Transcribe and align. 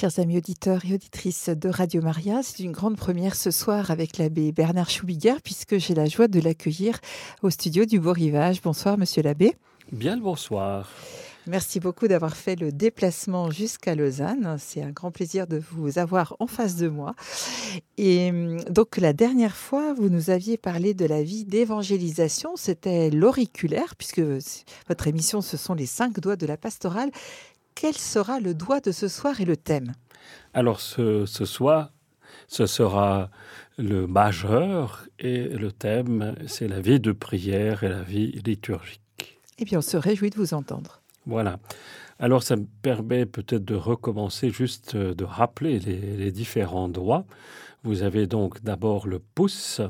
Chers 0.00 0.18
amis 0.18 0.38
auditeurs 0.38 0.80
et 0.86 0.94
auditrices 0.94 1.50
de 1.50 1.68
Radio 1.68 2.00
Maria, 2.00 2.42
c'est 2.42 2.62
une 2.62 2.72
grande 2.72 2.96
première 2.96 3.34
ce 3.34 3.50
soir 3.50 3.90
avec 3.90 4.16
l'abbé 4.16 4.50
Bernard 4.50 4.88
Schubigger 4.88 5.34
puisque 5.44 5.76
j'ai 5.76 5.92
la 5.94 6.06
joie 6.06 6.26
de 6.26 6.40
l'accueillir 6.40 6.98
au 7.42 7.50
studio 7.50 7.84
du 7.84 8.00
Beau 8.00 8.14
Rivage. 8.14 8.62
Bonsoir 8.62 8.96
monsieur 8.96 9.22
l'abbé. 9.22 9.56
Bien 9.92 10.16
le 10.16 10.22
bonsoir. 10.22 10.88
Merci 11.46 11.80
beaucoup 11.80 12.06
d'avoir 12.06 12.36
fait 12.36 12.54
le 12.54 12.70
déplacement 12.70 13.50
jusqu'à 13.50 13.94
Lausanne. 13.94 14.56
C'est 14.58 14.82
un 14.82 14.90
grand 14.90 15.10
plaisir 15.10 15.46
de 15.46 15.60
vous 15.72 15.98
avoir 15.98 16.36
en 16.38 16.46
face 16.46 16.76
de 16.76 16.88
moi. 16.88 17.14
Et 17.96 18.30
hum, 18.30 18.60
donc 18.70 18.98
la 18.98 19.12
dernière 19.12 19.56
fois, 19.56 19.94
vous 19.94 20.10
nous 20.10 20.30
aviez 20.30 20.58
parlé 20.58 20.92
de 20.92 21.06
la 21.06 21.22
vie 21.22 21.44
d'évangélisation. 21.44 22.56
C'était 22.56 23.10
l'auriculaire, 23.10 23.96
puisque 23.96 24.22
votre 24.86 25.08
émission, 25.08 25.40
ce 25.40 25.56
sont 25.56 25.74
les 25.74 25.86
cinq 25.86 26.20
doigts 26.20 26.36
de 26.36 26.46
la 26.46 26.58
pastorale. 26.58 27.10
Quel 27.74 27.94
sera 27.94 28.40
le 28.40 28.54
doigt 28.54 28.80
de 28.80 28.92
ce 28.92 29.08
soir 29.08 29.40
et 29.40 29.44
le 29.44 29.56
thème? 29.56 29.92
Alors 30.54 30.80
ce, 30.80 31.26
ce 31.26 31.44
soir, 31.44 31.92
ce 32.48 32.66
sera 32.66 33.30
le 33.78 34.06
majeur 34.06 35.06
et 35.18 35.44
le 35.44 35.72
thème, 35.72 36.34
c'est 36.46 36.68
la 36.68 36.80
vie 36.80 37.00
de 37.00 37.12
prière 37.12 37.84
et 37.84 37.88
la 37.88 38.02
vie 38.02 38.32
liturgique. 38.44 39.00
Eh 39.58 39.64
bien, 39.64 39.78
on 39.78 39.82
se 39.82 39.96
réjouit 39.96 40.30
de 40.30 40.36
vous 40.36 40.54
entendre. 40.54 41.00
Voilà. 41.26 41.58
Alors 42.18 42.42
ça 42.42 42.56
me 42.56 42.66
permet 42.82 43.24
peut-être 43.24 43.64
de 43.64 43.74
recommencer, 43.74 44.50
juste 44.50 44.94
euh, 44.94 45.14
de 45.14 45.24
rappeler 45.24 45.78
les, 45.78 46.32
différents 46.32 46.88
doigts. 46.88 47.24
Vous 47.82 48.02
avez 48.02 48.26
donc 48.26 48.62
d'abord 48.62 49.06
le 49.06 49.20
pouce 49.20 49.80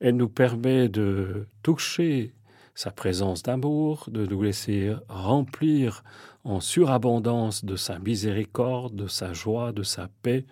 Elle 0.00 0.16
nous 0.16 0.28
permet 0.28 0.88
de 0.88 1.46
toucher 1.62 2.32
sa 2.74 2.90
présence 2.90 3.42
d'amour, 3.42 4.08
de 4.10 4.26
nous 4.26 4.42
laisser 4.42 4.94
remplir 5.08 6.04
en 6.44 6.60
surabondance 6.60 7.64
de 7.64 7.74
sa 7.74 7.98
miséricorde, 7.98 8.94
de 8.94 9.08
sa 9.08 9.32
joie, 9.32 9.72
de 9.72 9.82
sa 9.82 10.08
paix, 10.22 10.44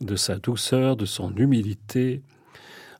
de 0.00 0.16
sa 0.16 0.38
douceur, 0.38 0.96
de 0.96 1.04
son 1.04 1.34
humilité, 1.36 2.22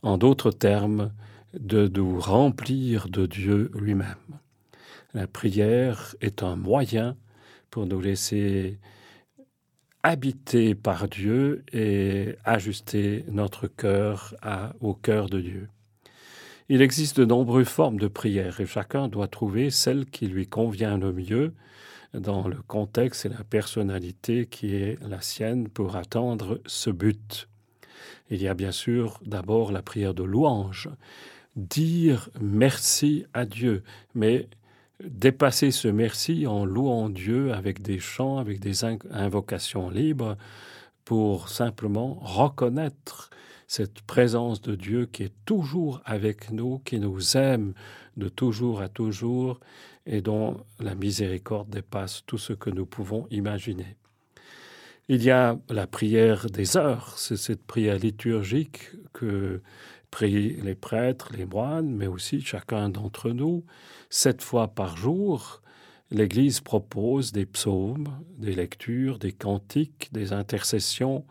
en 0.02 0.18
d'autres 0.18 0.50
termes, 0.50 1.10
de 1.58 1.88
nous 1.88 2.18
remplir 2.20 3.08
de 3.08 3.26
Dieu 3.26 3.70
lui-même. 3.74 4.16
La 5.14 5.26
prière 5.26 6.14
est 6.20 6.42
un 6.42 6.56
moyen 6.56 7.16
pour 7.70 7.86
nous 7.86 8.00
laisser 8.00 8.78
habiter 10.02 10.74
par 10.74 11.08
Dieu 11.08 11.64
et 11.72 12.36
ajuster 12.44 13.24
notre 13.28 13.66
cœur 13.66 14.34
au 14.80 14.94
cœur 14.94 15.28
de 15.28 15.40
Dieu. 15.40 15.68
Il 16.68 16.82
existe 16.82 17.18
de 17.18 17.24
nombreuses 17.24 17.68
formes 17.68 17.98
de 17.98 18.08
prière 18.08 18.60
et 18.60 18.66
chacun 18.66 19.08
doit 19.08 19.28
trouver 19.28 19.70
celle 19.70 20.06
qui 20.06 20.26
lui 20.26 20.46
convient 20.46 20.98
le 20.98 21.12
mieux 21.12 21.54
dans 22.12 22.48
le 22.48 22.56
contexte 22.56 23.26
et 23.26 23.28
la 23.28 23.44
personnalité 23.44 24.46
qui 24.46 24.74
est 24.74 24.98
la 25.02 25.20
sienne 25.20 25.68
pour 25.68 25.96
atteindre 25.96 26.60
ce 26.66 26.90
but. 26.90 27.48
Il 28.30 28.42
y 28.42 28.48
a 28.48 28.54
bien 28.54 28.72
sûr 28.72 29.20
d'abord 29.24 29.72
la 29.72 29.82
prière 29.82 30.14
de 30.14 30.24
louange, 30.24 30.88
dire 31.56 32.30
merci 32.40 33.24
à 33.34 33.46
Dieu, 33.46 33.82
mais 34.14 34.48
dépasser 35.02 35.70
ce 35.70 35.88
merci 35.88 36.46
en 36.46 36.64
louant 36.64 37.08
Dieu 37.08 37.52
avec 37.52 37.82
des 37.82 37.98
chants, 37.98 38.38
avec 38.38 38.60
des 38.60 38.84
invocations 38.84 39.90
libres, 39.90 40.36
pour 41.04 41.48
simplement 41.48 42.18
reconnaître 42.20 43.30
cette 43.68 44.02
présence 44.02 44.60
de 44.60 44.74
Dieu 44.74 45.06
qui 45.06 45.24
est 45.24 45.34
toujours 45.44 46.00
avec 46.04 46.50
nous, 46.50 46.78
qui 46.80 46.98
nous 46.98 47.36
aime 47.36 47.74
de 48.16 48.28
toujours 48.28 48.80
à 48.80 48.88
toujours 48.88 49.60
et 50.06 50.20
dont 50.20 50.58
la 50.78 50.94
miséricorde 50.94 51.68
dépasse 51.70 52.22
tout 52.26 52.38
ce 52.38 52.52
que 52.52 52.70
nous 52.70 52.86
pouvons 52.86 53.26
imaginer. 53.30 53.96
Il 55.08 55.22
y 55.22 55.30
a 55.30 55.58
la 55.68 55.86
prière 55.86 56.46
des 56.46 56.76
heures, 56.76 57.14
c'est 57.16 57.36
cette 57.36 57.64
prière 57.64 57.98
liturgique 57.98 58.90
que 59.12 59.62
les 60.24 60.74
prêtres, 60.74 61.32
les 61.36 61.44
moines, 61.44 61.90
mais 61.90 62.06
aussi 62.06 62.40
chacun 62.40 62.88
d'entre 62.88 63.30
nous, 63.30 63.64
Sept 64.08 64.40
fois 64.40 64.68
par 64.68 64.96
jour, 64.96 65.62
l'Église 66.10 66.60
propose 66.60 67.32
des 67.32 67.44
psaumes, 67.44 68.08
des 68.38 68.54
lectures, 68.54 69.18
des 69.18 69.32
cantiques, 69.32 70.08
des 70.12 70.32
intercessions, 70.32 71.24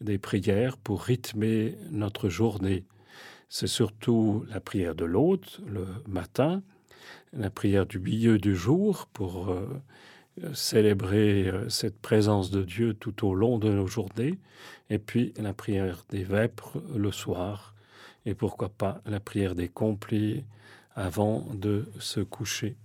des 0.00 0.18
prières 0.18 0.76
pour 0.76 1.02
rythmer 1.02 1.76
notre 1.90 2.28
journée. 2.28 2.84
C'est 3.48 3.66
surtout 3.66 4.44
la 4.50 4.60
prière 4.60 4.94
de 4.94 5.04
l'hôte 5.06 5.60
le 5.66 5.86
matin, 6.06 6.62
la 7.32 7.50
prière 7.50 7.86
du 7.86 7.98
milieu 7.98 8.38
du 8.38 8.54
jour 8.54 9.08
pour 9.12 9.50
euh, 9.50 9.66
célébrer 10.52 11.48
euh, 11.48 11.68
cette 11.68 11.98
présence 12.00 12.50
de 12.50 12.62
Dieu 12.62 12.94
tout 12.94 13.26
au 13.26 13.34
long 13.34 13.58
de 13.58 13.70
nos 13.70 13.86
journées, 13.86 14.38
et 14.90 14.98
puis 14.98 15.32
la 15.38 15.54
prière 15.54 16.04
des 16.10 16.22
vêpres 16.22 16.82
le 16.94 17.10
soir, 17.10 17.74
et 18.26 18.34
pourquoi 18.34 18.68
pas 18.68 19.00
la 19.06 19.20
prière 19.20 19.54
des 19.54 19.68
complets 19.68 20.44
avant 20.94 21.46
de 21.54 21.88
se 21.98 22.20
coucher. 22.20 22.76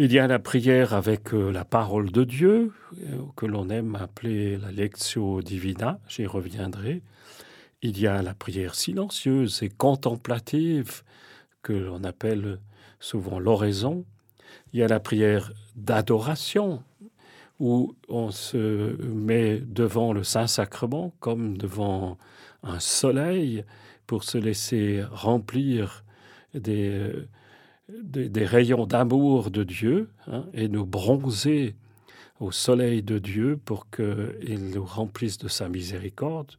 Il 0.00 0.12
y 0.12 0.20
a 0.20 0.28
la 0.28 0.38
prière 0.38 0.94
avec 0.94 1.34
euh, 1.34 1.50
la 1.50 1.64
parole 1.64 2.12
de 2.12 2.22
Dieu, 2.22 2.72
euh, 3.02 3.18
que 3.36 3.46
l'on 3.46 3.68
aime 3.68 3.96
appeler 3.96 4.56
la 4.56 4.70
lectio 4.70 5.42
divina, 5.42 5.98
j'y 6.08 6.24
reviendrai. 6.24 7.02
Il 7.82 7.98
y 7.98 8.06
a 8.06 8.22
la 8.22 8.32
prière 8.32 8.76
silencieuse 8.76 9.62
et 9.62 9.68
contemplative, 9.68 11.02
que 11.62 11.72
l'on 11.72 12.04
appelle 12.04 12.60
souvent 13.00 13.40
l'oraison. 13.40 14.04
Il 14.72 14.78
y 14.78 14.84
a 14.84 14.88
la 14.88 15.00
prière 15.00 15.52
d'adoration, 15.74 16.82
où 17.58 17.96
on 18.08 18.30
se 18.30 19.02
met 19.02 19.58
devant 19.58 20.12
le 20.12 20.22
Saint-Sacrement 20.22 21.12
comme 21.18 21.58
devant 21.58 22.18
un 22.62 22.78
soleil 22.78 23.64
pour 24.08 24.24
se 24.24 24.38
laisser 24.38 25.04
remplir 25.12 26.02
des, 26.54 27.12
des, 27.88 28.46
rayons 28.46 28.86
d'amour 28.86 29.50
de 29.50 29.62
Dieu 29.62 30.08
hein, 30.26 30.46
et 30.54 30.66
nous 30.66 30.86
bronzer 30.86 31.76
au 32.40 32.50
soleil 32.50 33.02
de 33.02 33.18
Dieu 33.18 33.60
pour 33.62 33.90
qu'il 33.90 34.70
nous 34.72 34.84
remplisse 34.84 35.36
de 35.36 35.46
sa 35.46 35.68
miséricorde. 35.68 36.52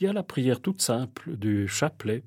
Il 0.00 0.04
y 0.04 0.06
a 0.08 0.12
la 0.12 0.24
prière 0.24 0.60
toute 0.60 0.82
simple 0.82 1.36
du 1.36 1.68
chapelet, 1.68 2.24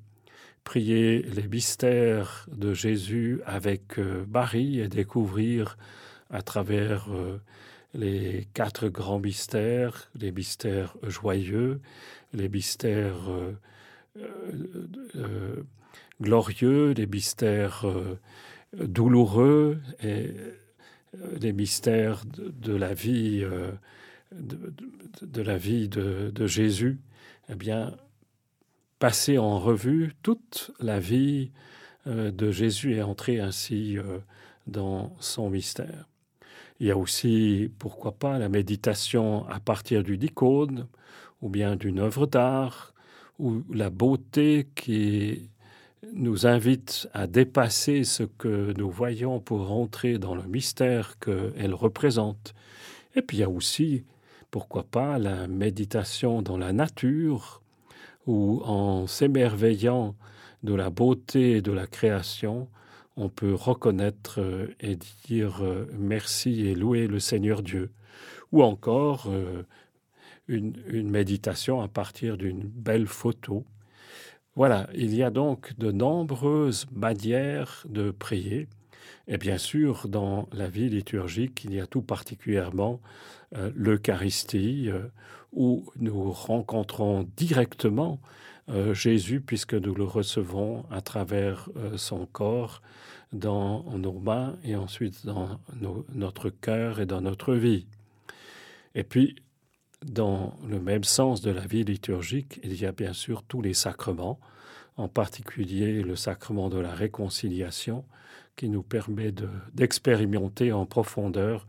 prier 0.64 1.22
les 1.22 1.46
mystères 1.46 2.46
de 2.50 2.72
Jésus 2.72 3.42
avec 3.44 3.98
euh, 3.98 4.24
Marie 4.26 4.80
et 4.80 4.88
découvrir 4.88 5.76
à 6.30 6.40
travers 6.40 7.12
euh, 7.12 7.38
les 7.92 8.48
quatre 8.54 8.88
grands 8.88 9.20
mystères, 9.20 10.10
les 10.18 10.32
mystères 10.32 10.96
joyeux, 11.02 11.82
les 12.32 12.48
mystères 12.48 13.28
euh, 13.28 13.52
glorieux, 16.20 16.92
les 16.92 17.06
mystères 17.06 17.86
douloureux 18.72 19.78
et 20.02 20.34
les 21.40 21.52
mystères 21.52 22.22
de, 22.26 22.74
la 22.74 22.94
vie, 22.94 23.44
de, 24.32 25.42
la 25.42 25.56
vie 25.56 25.88
de, 25.88 26.46
Jésus, 26.46 27.00
eh 27.48 27.54
bien, 27.54 27.96
passer 28.98 29.38
en 29.38 29.58
revue 29.58 30.14
toute 30.22 30.70
la 30.78 31.00
vie 31.00 31.50
euh, 32.06 32.30
de 32.30 32.50
Jésus 32.50 32.94
et 32.94 33.02
entrer 33.02 33.40
ainsi 33.40 33.98
euh, 33.98 34.18
dans 34.66 35.16
son 35.20 35.50
mystère. 35.50 36.06
Il 36.78 36.86
y 36.86 36.90
a 36.90 36.96
aussi, 36.96 37.70
pourquoi 37.78 38.12
pas, 38.12 38.38
la 38.38 38.48
méditation 38.48 39.46
à 39.48 39.58
partir 39.58 40.02
d'une 40.02 40.22
icône 40.22 40.86
ou 41.42 41.48
bien 41.48 41.76
d'une 41.76 41.98
œuvre 41.98 42.26
d'art, 42.26 42.94
ou 43.40 43.64
la 43.72 43.90
beauté 43.90 44.68
qui 44.74 45.48
nous 46.12 46.46
invite 46.46 47.08
à 47.12 47.26
dépasser 47.26 48.04
ce 48.04 48.24
que 48.24 48.74
nous 48.76 48.90
voyons 48.90 49.40
pour 49.40 49.72
entrer 49.72 50.18
dans 50.18 50.34
le 50.34 50.42
mystère 50.42 51.18
qu'elle 51.18 51.74
représente. 51.74 52.54
Et 53.14 53.22
puis 53.22 53.38
il 53.38 53.40
y 53.40 53.44
a 53.44 53.50
aussi, 53.50 54.04
pourquoi 54.50 54.84
pas, 54.84 55.18
la 55.18 55.46
méditation 55.46 56.42
dans 56.42 56.58
la 56.58 56.72
nature, 56.72 57.62
où 58.26 58.60
en 58.64 59.06
s'émerveillant 59.06 60.14
de 60.62 60.74
la 60.74 60.90
beauté 60.90 61.62
de 61.62 61.72
la 61.72 61.86
création, 61.86 62.68
on 63.16 63.28
peut 63.28 63.54
reconnaître 63.54 64.40
euh, 64.40 64.74
et 64.80 64.96
dire 65.26 65.62
euh, 65.62 65.86
merci 65.98 66.66
et 66.66 66.74
louer 66.74 67.06
le 67.06 67.18
Seigneur 67.18 67.62
Dieu. 67.62 67.90
Ou 68.52 68.62
encore 68.62 69.26
euh, 69.28 69.62
une, 70.50 71.10
méditation 71.10 71.80
à 71.80 71.88
partir 71.88 72.36
d'une 72.36 72.62
belle 72.62 73.06
photo. 73.06 73.64
Voilà, 74.56 74.88
il 74.94 75.14
y 75.14 75.22
a 75.22 75.30
donc 75.30 75.76
de 75.78 75.90
nombreuses 75.92 76.86
manières 76.92 77.84
de 77.88 78.10
prier. 78.10 78.68
Et 79.28 79.38
bien 79.38 79.58
sûr, 79.58 80.08
dans 80.08 80.48
la 80.52 80.68
vie 80.68 80.88
liturgique, 80.88 81.64
il 81.64 81.74
y 81.74 81.80
a 81.80 81.86
tout 81.86 82.02
particulièrement 82.02 83.00
l'Eucharistie, 83.74 84.90
où 85.52 85.84
nous 85.98 86.30
rencontrons 86.30 87.28
directement 87.36 88.20
euh, 88.68 88.94
Jésus 88.94 89.40
puisque 89.40 89.74
nous 89.74 89.94
le 89.94 90.04
recevons 90.04 90.84
à 90.90 91.00
travers 91.00 91.68
euh, 91.76 91.96
son 91.96 92.26
corps 92.26 92.82
dans 93.32 93.84
nos 93.96 94.12
mains 94.12 94.56
et 94.64 94.76
ensuite 94.76 95.26
dans 95.26 95.60
notre 96.14 96.50
cœur 96.50 97.00
et 97.00 97.06
dans 97.06 97.20
notre 97.20 97.54
vie. 97.54 97.86
Et 98.94 99.02
puis, 99.02 99.36
dans 100.04 100.56
le 100.66 100.80
même 100.80 101.04
sens 101.04 101.40
de 101.40 101.50
la 101.50 101.66
vie 101.66 101.84
liturgique, 101.84 102.60
il 102.62 102.80
y 102.80 102.86
a 102.86 102.92
bien 102.92 103.12
sûr 103.12 103.42
tous 103.42 103.62
les 103.62 103.74
sacrements, 103.74 104.40
en 104.96 105.08
particulier 105.08 106.02
le 106.02 106.16
sacrement 106.16 106.68
de 106.68 106.78
la 106.78 106.94
réconciliation, 106.94 108.04
qui 108.56 108.68
nous 108.68 108.82
permet 108.82 109.32
d'expérimenter 109.72 110.72
en 110.72 110.84
profondeur 110.84 111.66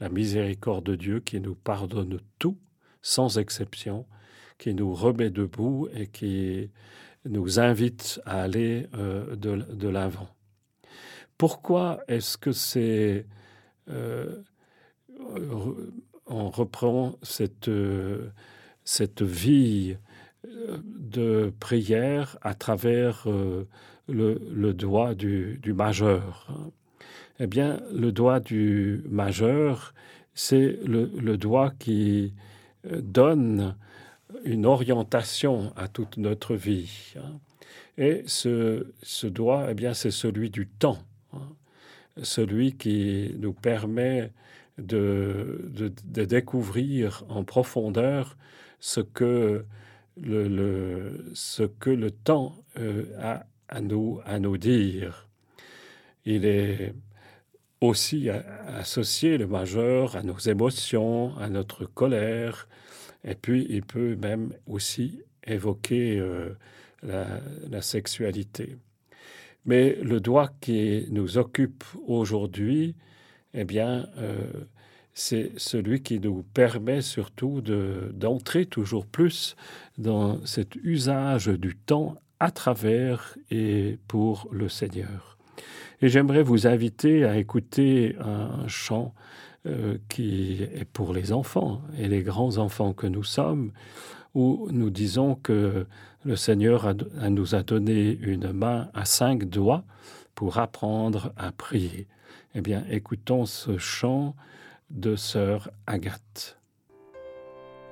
la 0.00 0.08
miséricorde 0.08 0.84
de 0.84 0.96
Dieu 0.96 1.20
qui 1.20 1.40
nous 1.40 1.54
pardonne 1.54 2.18
tout 2.38 2.58
sans 3.00 3.38
exception, 3.38 4.06
qui 4.58 4.74
nous 4.74 4.94
remet 4.94 5.30
debout 5.30 5.88
et 5.94 6.06
qui 6.06 6.70
nous 7.24 7.60
invite 7.60 8.20
à 8.24 8.42
aller 8.42 8.88
euh, 8.94 9.36
de, 9.36 9.88
l'avant. 9.88 10.28
Pourquoi 11.38 12.00
est-ce 12.08 12.36
que 12.36 12.52
c'est... 12.52 13.26
Euh, 13.88 14.42
on 16.32 16.50
reprend 16.50 17.16
cette, 17.22 17.70
cette 18.84 19.22
vie 19.22 19.96
de 20.44 21.52
prière 21.60 22.36
à 22.42 22.54
travers 22.54 23.24
euh, 23.26 23.66
le, 24.08 24.72
doigt 24.72 25.14
du, 25.14 25.60
majeur. 25.74 26.52
Eh 27.38 27.46
bien, 27.46 27.80
le 27.92 28.12
doigt 28.12 28.40
du 28.40 29.02
majeur, 29.08 29.94
c'est 30.34 30.78
le, 30.84 31.36
doigt 31.36 31.72
qui 31.78 32.34
donne 32.84 33.76
une 34.44 34.66
orientation 34.66 35.72
à 35.76 35.88
toute 35.88 36.16
notre 36.16 36.54
vie. 36.54 37.14
Et 37.98 38.22
ce, 38.26 38.86
ce 39.02 39.26
doigt, 39.26 39.68
eh 39.70 39.74
bien, 39.74 39.94
c'est 39.94 40.10
celui 40.10 40.50
du 40.50 40.66
temps, 40.66 40.98
hein. 41.32 41.48
celui 42.22 42.72
qui 42.72 43.34
nous 43.38 43.52
permet 43.52 44.32
de, 44.78 45.70
de, 45.74 46.24
découvrir 46.24 47.24
en 47.28 47.44
profondeur 47.44 48.36
ce 48.80 49.00
que 49.00 49.64
le, 50.16 51.30
ce 51.34 51.62
que 51.62 51.90
le 51.90 52.10
temps 52.10 52.56
euh, 52.78 53.04
a 53.18 53.46
à 53.68 53.80
nous, 53.80 54.20
à 54.24 54.38
nous 54.38 54.58
dire. 54.58 55.28
Il 56.24 56.44
est 56.44 56.94
aussi 57.80 58.28
associé, 58.28 59.38
le 59.38 59.46
majeur, 59.46 60.16
à 60.16 60.22
nos 60.22 60.38
émotions, 60.38 61.36
à 61.38 61.48
notre 61.48 61.84
colère, 61.84 62.68
et 63.24 63.34
puis 63.34 63.66
il 63.68 63.82
peut 63.82 64.14
même 64.16 64.52
aussi 64.66 65.20
évoquer 65.44 66.18
euh, 66.18 66.50
la, 67.02 67.82
sexualité. 67.82 68.76
Mais 69.64 69.96
le 70.02 70.20
doigt 70.20 70.50
qui 70.60 71.06
nous 71.10 71.38
occupe 71.38 71.84
aujourd'hui, 72.06 72.94
eh 73.54 73.64
bien, 73.64 74.06
euh, 74.18 74.44
c'est 75.14 75.52
celui 75.56 76.02
qui 76.02 76.20
nous 76.20 76.42
permet 76.54 77.02
surtout 77.02 77.60
d'entrer 77.60 78.66
toujours 78.66 79.06
plus 79.06 79.56
dans 79.98 80.44
cet 80.46 80.74
usage 80.76 81.48
du 81.48 81.76
temps 81.76 82.16
à 82.40 82.50
travers 82.50 83.36
et 83.50 83.98
pour 84.08 84.48
le 84.50 84.68
Seigneur. 84.68 85.36
Et 86.00 86.08
j'aimerais 86.08 86.42
vous 86.42 86.66
inviter 86.66 87.24
à 87.24 87.36
écouter 87.36 88.16
un 88.20 88.66
chant 88.68 89.14
euh, 89.66 89.98
qui 90.08 90.62
est 90.62 90.84
pour 90.84 91.12
les 91.12 91.32
enfants 91.32 91.82
et 91.96 92.08
les 92.08 92.22
grands 92.22 92.56
enfants 92.56 92.92
que 92.92 93.06
nous 93.06 93.22
sommes, 93.22 93.70
où 94.34 94.66
nous 94.72 94.90
disons 94.90 95.36
que 95.36 95.86
le 96.24 96.36
Seigneur 96.36 96.94
nous 97.28 97.54
a 97.54 97.62
donné 97.62 98.18
une 98.20 98.52
main 98.52 98.88
à 98.94 99.04
cinq 99.04 99.44
doigts 99.44 99.84
pour 100.34 100.58
apprendre 100.58 101.32
à 101.36 101.52
prier. 101.52 102.08
Eh 102.54 102.60
bien, 102.60 102.84
écoutons 102.90 103.46
ce 103.46 103.78
chant 103.78 104.34
de 104.90 105.16
sœur 105.16 105.70
Agathe. 105.86 106.58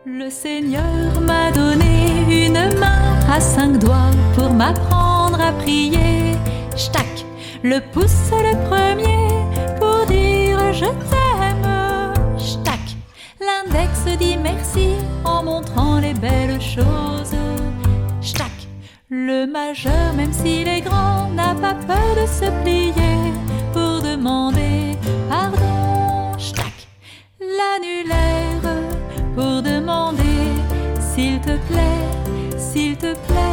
Le 0.04 0.28
Seigneur 0.28 1.18
m'a 1.22 1.50
donné 1.50 2.46
une 2.46 2.78
main 2.78 3.18
à 3.30 3.40
cinq 3.40 3.78
doigts 3.78 4.10
pour 4.34 4.50
m'apprendre 4.50 5.40
à 5.40 5.52
prier. 5.52 6.34
Ch'tac, 6.76 7.24
le 7.62 7.80
pouce 7.92 8.30
le 8.32 8.54
premier 8.68 9.28
pour 9.78 10.04
dire 10.06 10.58
je 10.74 10.90
t'aime. 11.08 12.38
Ch'tac, 12.38 12.80
l'index 13.40 14.18
dit 14.18 14.36
merci 14.36 14.96
en 15.24 15.42
montrant 15.42 16.00
les 16.00 16.12
belles 16.12 16.60
choses. 16.60 17.34
Ch'tac, 18.20 18.68
le 19.08 19.46
majeur, 19.46 20.12
même 20.14 20.34
s'il 20.34 20.68
est 20.68 20.82
grand, 20.82 21.30
n'a 21.30 21.54
pas 21.54 21.74
peur 21.74 22.14
de 22.14 22.26
se 22.26 22.50
plier 22.62 23.49
pardon. 25.28 25.58
L'annulaire 27.40 28.60
pour 29.34 29.62
demander 29.62 30.22
s'il 31.00 31.40
te 31.40 31.56
plaît, 31.68 32.58
s'il 32.58 32.96
te 32.96 33.14
plaît. 33.26 33.46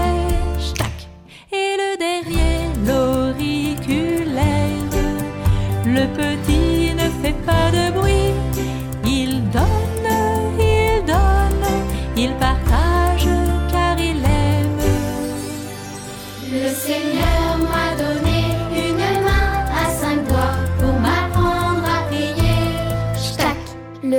Et 1.51 1.77
le 1.77 1.97
derrière, 1.97 2.47
Le 5.85 6.05
petit 6.05 6.93
ne 6.93 7.09
fait 7.21 7.37
pas 7.45 7.71
de 7.71 7.91
bruit, 7.91 8.33
il 9.03 9.49
donne, 9.49 10.09
il 10.59 11.03
donne, 11.05 11.65
il 12.15 12.31
partage 12.33 12.66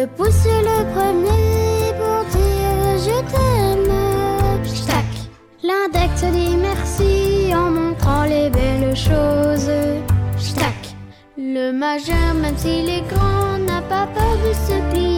le 0.01 0.07
pouce 0.07 0.47
le 0.71 0.79
premier 0.95 1.93
pour 2.01 2.21
dire 2.37 2.99
je 3.07 3.19
t'aime. 3.33 3.95
Ch'tac, 4.65 5.11
l'index 5.63 6.23
dit 6.33 6.57
merci 6.57 7.53
en 7.55 7.71
montrant 7.71 8.25
les 8.25 8.49
belles 8.51 8.97
choses. 8.97 9.71
Le 11.37 11.73
majeur, 11.73 12.35
même 12.35 12.57
s'il 12.57 12.89
est 12.89 13.07
grand, 13.09 13.59
n'a 13.59 13.81
pas 13.83 14.07
peur 14.15 14.37
de 14.45 14.53
se 14.53 14.77
plier 14.91 15.18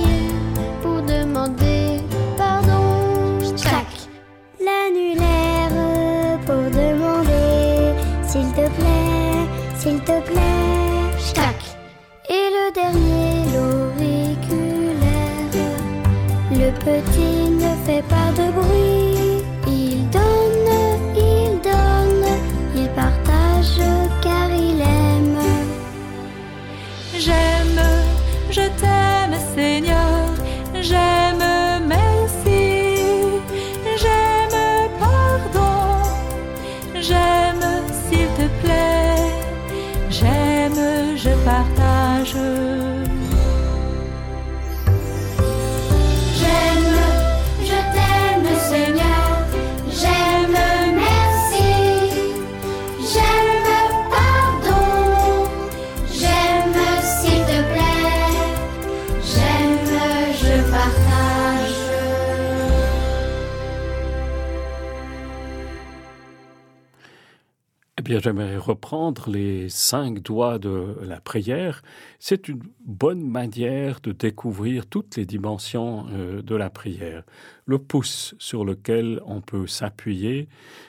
reprendre 68.90 69.30
les 69.30 69.68
cinq 69.68 70.18
doigts 70.20 70.58
de 70.58 70.96
la 71.02 71.20
prière. 71.20 71.82
C'est 72.18 72.48
une 72.48 72.60
bonne 72.84 73.22
manière 73.22 74.00
de 74.00 74.10
découvrir 74.10 74.86
toutes 74.86 75.16
les 75.16 75.26
dimensions 75.26 76.06
euh, 76.10 76.42
de 76.42 76.56
la 76.56 76.70
prière. 76.70 77.22
Le 77.66 77.78
pouce 77.78 78.34
sur 78.40 78.64
lequel 78.64 79.20
on 79.26 79.42
peut 79.42 79.68
s'appuyer, 79.68 80.48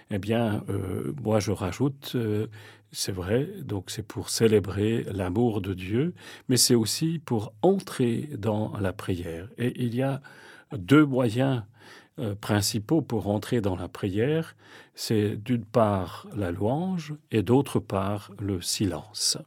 eh 0.09 0.17
bien, 0.17 0.63
euh, 0.69 1.13
moi 1.21 1.39
je 1.39 1.51
rajoute, 1.51 2.13
euh, 2.15 2.47
c'est 2.91 3.11
vrai, 3.11 3.47
donc 3.61 3.91
c'est 3.91 4.07
pour 4.07 4.29
célébrer 4.29 5.05
l'amour 5.11 5.61
de 5.61 5.75
Dieu, 5.75 6.15
mais 6.49 6.57
c'est 6.57 6.73
aussi 6.73 7.19
pour 7.23 7.53
entrer 7.61 8.31
dans 8.35 8.73
la 8.79 8.93
prière. 8.93 9.47
Et 9.59 9.79
il 9.79 9.93
y 9.93 10.01
a 10.01 10.21
deux 10.75 11.05
moyens 11.05 11.61
principaux 12.41 13.01
pour 13.01 13.27
entrer 13.27 13.61
dans 13.61 13.75
la 13.75 13.87
prière, 13.87 14.55
c'est 14.95 15.35
d'une 15.35 15.65
part 15.65 16.27
la 16.35 16.51
louange 16.51 17.13
et 17.31 17.43
d'autre 17.43 17.79
part 17.79 18.31
le 18.39 18.61
silence. 18.61 19.37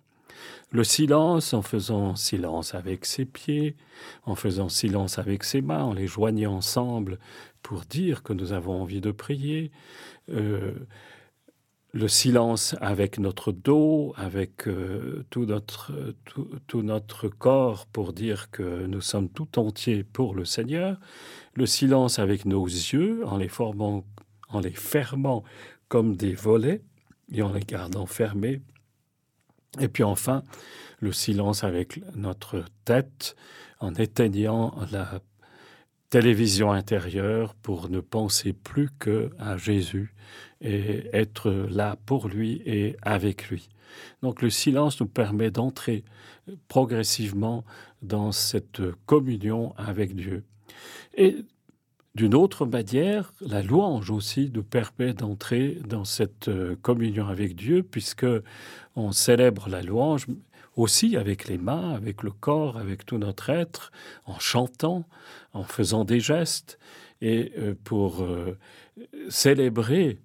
Le 0.70 0.82
silence 0.82 1.54
en 1.54 1.62
faisant 1.62 2.16
silence 2.16 2.74
avec 2.74 3.04
ses 3.06 3.24
pieds, 3.24 3.76
en 4.24 4.34
faisant 4.34 4.68
silence 4.68 5.18
avec 5.18 5.44
ses 5.44 5.62
mains, 5.62 5.84
en 5.84 5.92
les 5.92 6.08
joignant 6.08 6.54
ensemble 6.54 7.18
pour 7.62 7.82
dire 7.82 8.22
que 8.22 8.32
nous 8.32 8.52
avons 8.52 8.82
envie 8.82 9.00
de 9.00 9.12
prier. 9.12 9.70
Euh, 10.30 10.72
le 11.92 12.08
silence 12.08 12.74
avec 12.80 13.20
notre 13.20 13.52
dos, 13.52 14.14
avec 14.16 14.66
euh, 14.66 15.24
tout, 15.30 15.46
notre, 15.46 15.92
tout, 16.24 16.48
tout 16.66 16.82
notre 16.82 17.28
corps 17.28 17.86
pour 17.86 18.12
dire 18.12 18.50
que 18.50 18.86
nous 18.86 19.00
sommes 19.00 19.28
tout 19.28 19.60
entiers 19.60 20.02
pour 20.02 20.34
le 20.34 20.44
Seigneur, 20.44 20.98
le 21.54 21.66
silence 21.66 22.18
avec 22.18 22.46
nos 22.46 22.66
yeux 22.66 23.24
en 23.26 23.36
les 23.36 23.48
formant, 23.48 24.04
en 24.54 24.60
les 24.60 24.72
fermant 24.72 25.44
comme 25.88 26.16
des 26.16 26.34
volets 26.34 26.82
et 27.32 27.42
en 27.42 27.52
les 27.52 27.60
gardant 27.60 28.06
fermés, 28.06 28.60
et 29.80 29.88
puis 29.88 30.02
enfin 30.02 30.42
le 31.00 31.12
silence 31.12 31.64
avec 31.64 32.00
notre 32.14 32.64
tête 32.84 33.36
en 33.80 33.94
éteignant 33.94 34.74
la 34.92 35.20
télévision 36.10 36.70
intérieure 36.70 37.54
pour 37.54 37.88
ne 37.88 38.00
penser 38.00 38.52
plus 38.52 38.88
que 38.98 39.30
à 39.38 39.56
Jésus 39.56 40.14
et 40.60 41.08
être 41.12 41.50
là 41.50 41.96
pour 42.06 42.28
lui 42.28 42.62
et 42.64 42.96
avec 43.02 43.48
lui. 43.48 43.68
Donc 44.22 44.40
le 44.40 44.50
silence 44.50 45.00
nous 45.00 45.08
permet 45.08 45.50
d'entrer 45.50 46.04
progressivement 46.68 47.64
dans 48.02 48.32
cette 48.32 48.82
communion 49.06 49.74
avec 49.76 50.14
Dieu. 50.14 50.44
Et 51.16 51.36
d'une 52.14 52.34
autre 52.34 52.64
manière, 52.64 53.32
la 53.40 53.62
louange 53.62 54.10
aussi 54.10 54.50
nous 54.54 54.62
permet 54.62 55.12
d'entrer 55.12 55.78
dans 55.86 56.04
cette 56.04 56.50
communion 56.82 57.26
avec 57.26 57.56
Dieu 57.56 57.82
puisque 57.82 58.26
on 58.94 59.12
célèbre 59.12 59.68
la 59.68 59.82
louange 59.82 60.26
aussi 60.76 61.16
avec 61.16 61.48
les 61.48 61.58
mains, 61.58 61.92
avec 61.92 62.22
le 62.22 62.30
corps, 62.30 62.78
avec 62.78 63.04
tout 63.04 63.18
notre 63.18 63.50
être, 63.50 63.92
en 64.26 64.38
chantant, 64.38 65.04
en 65.52 65.64
faisant 65.64 66.04
des 66.04 66.20
gestes, 66.20 66.78
et 67.20 67.52
pour 67.84 68.26
célébrer 69.28 70.18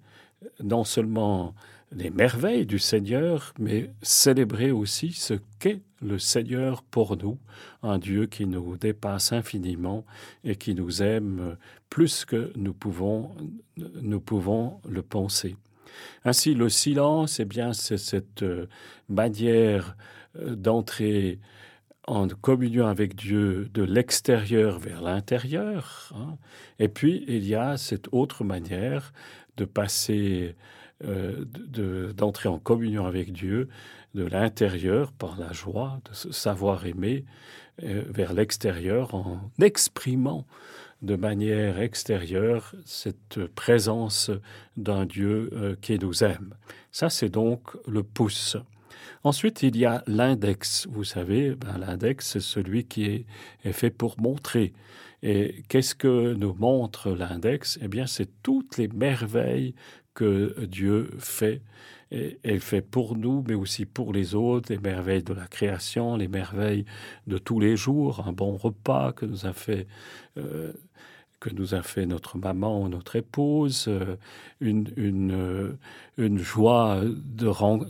non 0.62 0.84
seulement 0.84 1.54
les 1.92 2.10
merveilles 2.10 2.66
du 2.66 2.78
Seigneur, 2.78 3.52
mais 3.58 3.90
célébrer 4.02 4.70
aussi 4.70 5.12
ce 5.12 5.34
qu'est 5.58 5.82
le 6.00 6.18
Seigneur 6.18 6.82
pour 6.82 7.16
nous, 7.16 7.38
un 7.82 7.98
Dieu 7.98 8.26
qui 8.26 8.46
nous 8.46 8.76
dépasse 8.76 9.32
infiniment 9.32 10.04
et 10.44 10.56
qui 10.56 10.74
nous 10.74 11.02
aime 11.02 11.56
plus 11.88 12.24
que 12.24 12.52
nous 12.56 12.72
pouvons, 12.72 13.34
nous 13.76 14.20
pouvons 14.20 14.80
le 14.88 15.02
penser. 15.02 15.56
Ainsi, 16.24 16.54
le 16.54 16.68
silence, 16.68 17.40
eh 17.40 17.44
bien, 17.44 17.72
c'est 17.72 17.98
cette 17.98 18.44
manière 19.08 19.96
d'entrer 20.34 21.38
en 22.06 22.28
communion 22.28 22.86
avec 22.86 23.14
Dieu 23.14 23.68
de 23.72 23.82
l'extérieur 23.82 24.78
vers 24.78 25.02
l'intérieur. 25.02 26.12
Hein. 26.16 26.38
Et 26.78 26.88
puis, 26.88 27.24
il 27.28 27.46
y 27.46 27.54
a 27.54 27.76
cette 27.76 28.08
autre 28.12 28.42
manière 28.44 29.12
de 29.56 29.64
passer, 29.64 30.56
euh, 31.04 31.44
d'entrer 32.12 32.48
de, 32.48 32.54
en 32.54 32.58
communion 32.58 33.06
avec 33.06 33.32
Dieu 33.32 33.68
de 34.14 34.24
l'intérieur 34.24 35.12
par 35.12 35.38
la 35.38 35.52
joie, 35.52 36.00
de 36.10 36.32
savoir 36.32 36.86
aimer, 36.86 37.24
euh, 37.82 38.04
vers 38.08 38.32
l'extérieur 38.32 39.14
en 39.14 39.50
exprimant 39.60 40.46
de 41.02 41.16
manière 41.16 41.80
extérieure 41.80 42.74
cette 42.84 43.46
présence 43.54 44.30
d'un 44.76 45.06
Dieu 45.06 45.50
euh, 45.52 45.76
qui 45.80 45.98
nous 45.98 46.22
aime. 46.22 46.54
Ça, 46.92 47.08
c'est 47.08 47.30
donc 47.30 47.62
le 47.86 48.02
pouce. 48.02 48.56
Ensuite, 49.24 49.62
il 49.62 49.76
y 49.76 49.86
a 49.86 50.02
l'index. 50.06 50.86
Vous 50.90 51.04
savez, 51.04 51.54
ben, 51.54 51.78
l'index, 51.78 52.26
c'est 52.26 52.40
celui 52.40 52.84
qui 52.84 53.04
est, 53.04 53.26
est, 53.64 53.72
fait 53.72 53.90
pour 53.90 54.20
montrer. 54.20 54.72
Et 55.22 55.62
qu'est-ce 55.68 55.94
que 55.94 56.34
nous 56.34 56.54
montre 56.54 57.10
l'index? 57.10 57.78
Eh 57.82 57.88
bien, 57.88 58.06
c'est 58.06 58.28
toutes 58.42 58.78
les 58.78 58.88
merveilles 58.88 59.74
Dieu 60.66 61.10
fait. 61.18 61.62
Elle 62.10 62.60
fait 62.60 62.82
pour 62.82 63.16
nous, 63.16 63.44
mais 63.46 63.54
aussi 63.54 63.86
pour 63.86 64.12
les 64.12 64.34
autres, 64.34 64.72
les 64.72 64.80
merveilles 64.80 65.22
de 65.22 65.32
la 65.32 65.46
création, 65.46 66.16
les 66.16 66.26
merveilles 66.26 66.84
de 67.28 67.38
tous 67.38 67.60
les 67.60 67.76
jours, 67.76 68.26
un 68.26 68.32
bon 68.32 68.56
repas 68.56 69.12
que 69.12 69.26
nous 69.26 69.46
a 69.46 69.52
fait 69.52 69.86
euh, 70.36 70.72
que 71.40 71.50
nous 71.50 71.74
a 71.74 71.82
fait 71.82 72.06
notre 72.06 72.38
maman 72.38 72.82
ou 72.82 72.88
notre 72.88 73.16
épouse, 73.16 73.86
euh, 73.88 74.16
une, 74.60 74.92
une, 74.96 75.32
euh, 75.32 75.78
une 76.18 76.38
joie 76.38 77.00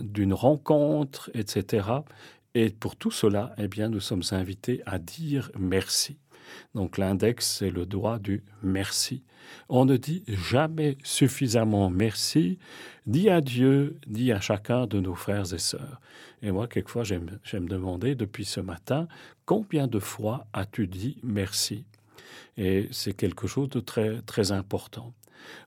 d'une 0.01 0.33
rencontre, 0.33 1.31
etc. 1.35 1.89
Et 2.55 2.71
pour 2.71 2.97
tout 2.97 3.11
cela, 3.11 3.53
eh 3.59 3.67
bien, 3.69 3.89
nous 3.89 4.01
sommes 4.01 4.23
invités 4.31 4.83
à 4.87 4.99
dire 4.99 5.51
merci. 5.59 6.17
Donc 6.75 6.99
l'index, 6.99 7.59
c'est 7.59 7.71
le 7.71 7.87
doigt 7.87 8.19
du 8.19 8.43
merci. 8.63 9.23
On 9.69 9.85
ne 9.85 9.97
dit 9.97 10.23
jamais 10.29 10.97
suffisamment 11.03 11.91
merci, 11.91 12.59
ni 13.07 13.29
à 13.29 13.41
Dieu, 13.41 13.99
ni 14.07 14.33
à 14.33 14.41
chacun 14.41 14.87
de 14.87 15.01
nos 15.01 15.15
frères 15.15 15.53
et 15.53 15.59
sœurs. 15.59 16.01
Et 16.43 16.51
moi, 16.51 16.69
quelquefois, 16.69 17.05
j'aime 17.05 17.39
me 17.53 17.69
demander 17.69 18.15
depuis 18.15 18.45
ce 18.45 18.61
matin, 18.61 19.09
combien 19.47 19.87
de 19.87 19.99
fois 19.99 20.47
as-tu 20.53 20.87
dit 20.87 21.19
merci? 21.23 21.85
Et 22.57 22.89
c'est 22.91 23.15
quelque 23.15 23.47
chose 23.47 23.69
de 23.71 23.81
très, 23.81 24.23
très 24.23 24.53
important. 24.53 25.13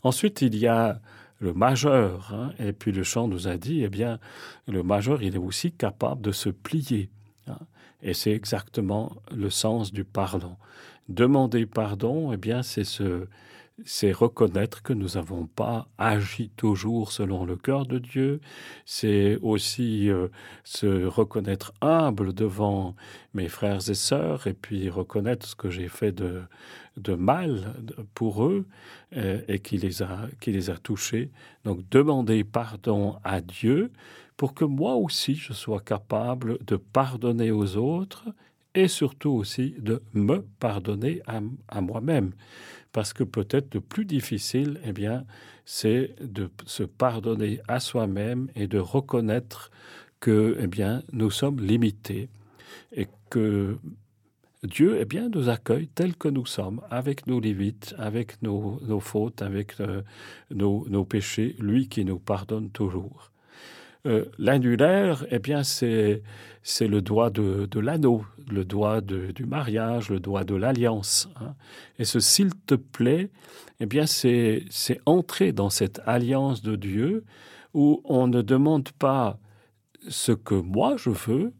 Ensuite, 0.04 0.42
il 0.42 0.56
y 0.56 0.68
a 0.68 1.02
le 1.40 1.54
majeur, 1.54 2.34
hein, 2.34 2.54
et 2.58 2.72
puis 2.72 2.92
le 2.92 3.04
chant 3.04 3.28
nous 3.28 3.48
a 3.48 3.58
dit, 3.58 3.84
eh 3.84 3.90
bien, 3.90 4.20
le 4.68 4.82
majeur, 4.82 5.22
il 5.22 5.36
est 5.36 5.40
aussi 5.40 5.72
capable 5.72 6.22
de 6.22 6.32
se 6.32 6.50
plier. 6.50 7.10
Hein, 7.48 7.60
et 8.02 8.14
c'est 8.14 8.32
exactement 8.32 9.16
le 9.32 9.50
sens 9.50 9.92
du 9.92 10.04
pardon. 10.04 10.58
Demander 11.10 11.66
pardon, 11.66 12.32
eh 12.34 12.38
bien, 12.38 12.64
c'est 12.64 12.84
se, 12.84 13.28
c'est 13.86 14.12
reconnaître 14.12 14.84
que 14.84 14.94
nous 14.94 15.10
n'avons 15.16 15.48
pas 15.48 15.88
agi 15.98 16.50
toujours 16.56 17.12
selon 17.12 17.44
le 17.46 17.56
cœur 17.56 17.86
de 17.86 17.98
Dieu, 17.98 18.40
c'est 18.86 19.38
aussi 19.42 20.10
euh, 20.10 20.28
se 20.64 21.06
reconnaître 21.06 21.74
humble 21.82 22.34
devant 22.34 22.96
mes 23.34 23.50
frères 23.50 23.90
et 23.90 23.96
sœurs 23.96 24.48
et 24.48 24.54
puis 24.54 24.90
reconnaître 24.90 25.48
ce 25.48 25.56
que 25.56 25.70
j'ai 25.70 25.88
fait 25.88 26.12
de, 26.12 26.42
de 26.98 27.16
mal 27.16 27.74
pour 28.14 28.46
eux 28.46 28.66
euh, 29.18 29.42
et 29.48 29.60
qui 29.60 29.78
les, 29.78 30.04
a, 30.04 30.28
qui 30.40 30.52
les 30.52 30.70
a 30.70 30.78
touchés. 30.78 31.32
Donc 31.66 31.80
demander 31.90 32.44
pardon 32.44 33.18
à 33.24 33.42
Dieu 33.42 33.92
pour 34.38 34.54
que 34.54 34.66
moi 34.66 34.96
aussi 34.96 35.36
je 35.36 35.54
sois 35.54 35.82
capable 35.82 36.64
de 36.66 36.76
pardonner 36.76 37.52
aux 37.52 37.78
autres 37.78 38.26
et 38.76 38.88
surtout 38.88 39.32
aussi 39.32 39.76
de 39.80 40.02
me 40.14 40.42
pardonner 40.60 41.22
à, 41.28 41.82
moi-même 41.82 42.32
parce 42.92 43.14
que 43.14 43.24
peut-être 43.24 43.74
le 43.74 43.82
plus 43.82 44.06
difficile, 44.06 44.80
eh 44.86 44.94
bien, 44.94 45.26
c'est 45.66 46.16
de 46.22 46.50
se 46.66 46.84
pardonner 46.84 47.60
à 47.68 47.80
soi-même 47.80 48.50
et 48.56 48.68
de 48.68 48.78
reconnaître 48.78 49.72
que, 50.20 50.58
eh 50.60 50.68
bien, 50.68 51.02
nous 51.12 51.32
sommes 51.32 51.60
limités 51.60 52.30
et 52.92 53.08
que 53.32 53.78
Dieu, 54.64 54.98
eh 55.00 55.06
bien, 55.06 55.30
nous 55.30 55.50
accueille 55.50 55.88
tels 55.88 56.16
que 56.16 56.28
nous 56.30 56.46
sommes, 56.46 56.82
avec 56.90 57.28
nos 57.28 57.40
limites, 57.40 57.96
avec 57.98 58.42
nos, 58.44 58.80
fautes, 59.00 59.42
avec 59.42 59.80
euh, 59.82 60.04
nos 60.52 61.04
péchés, 61.04 61.56
lui 61.60 61.90
qui 61.90 62.06
nous 62.06 62.20
pardonne 62.20 62.70
toujours. 62.70 63.33
Euh, 64.06 64.26
L'annulaire, 64.38 65.26
eh 65.32 65.40
bien, 65.40 65.64
c'est 65.64 66.24
c'est 66.62 66.88
le 66.88 67.02
doigt 67.02 67.30
de, 67.30 67.80
l'anneau, 67.80 68.26
le 68.50 68.64
doigt 68.64 69.02
du 69.02 69.46
mariage, 69.46 70.10
le 70.10 70.20
doigt 70.20 70.44
de 70.44 70.56
l'alliance. 70.56 71.30
Hein. 71.40 71.56
Et 72.00 72.06
ce 72.06 72.20
s'il 72.20 72.54
te 72.56 72.76
plaît, 72.76 73.30
eh 73.80 73.86
bien, 73.86 74.06
c'est 74.06 74.64
c'est 74.70 75.00
entrer 75.06 75.52
dans 75.52 75.70
cette 75.70 76.02
alliance 76.06 76.62
de 76.62 76.76
Dieu 76.76 77.26
où 77.74 78.02
on 78.06 78.28
ne 78.28 78.42
demande 78.42 78.92
pas 78.92 79.40
ce 80.10 80.32
que 80.32 80.56
moi 80.56 80.96
je 80.98 81.10
veux, 81.10 81.54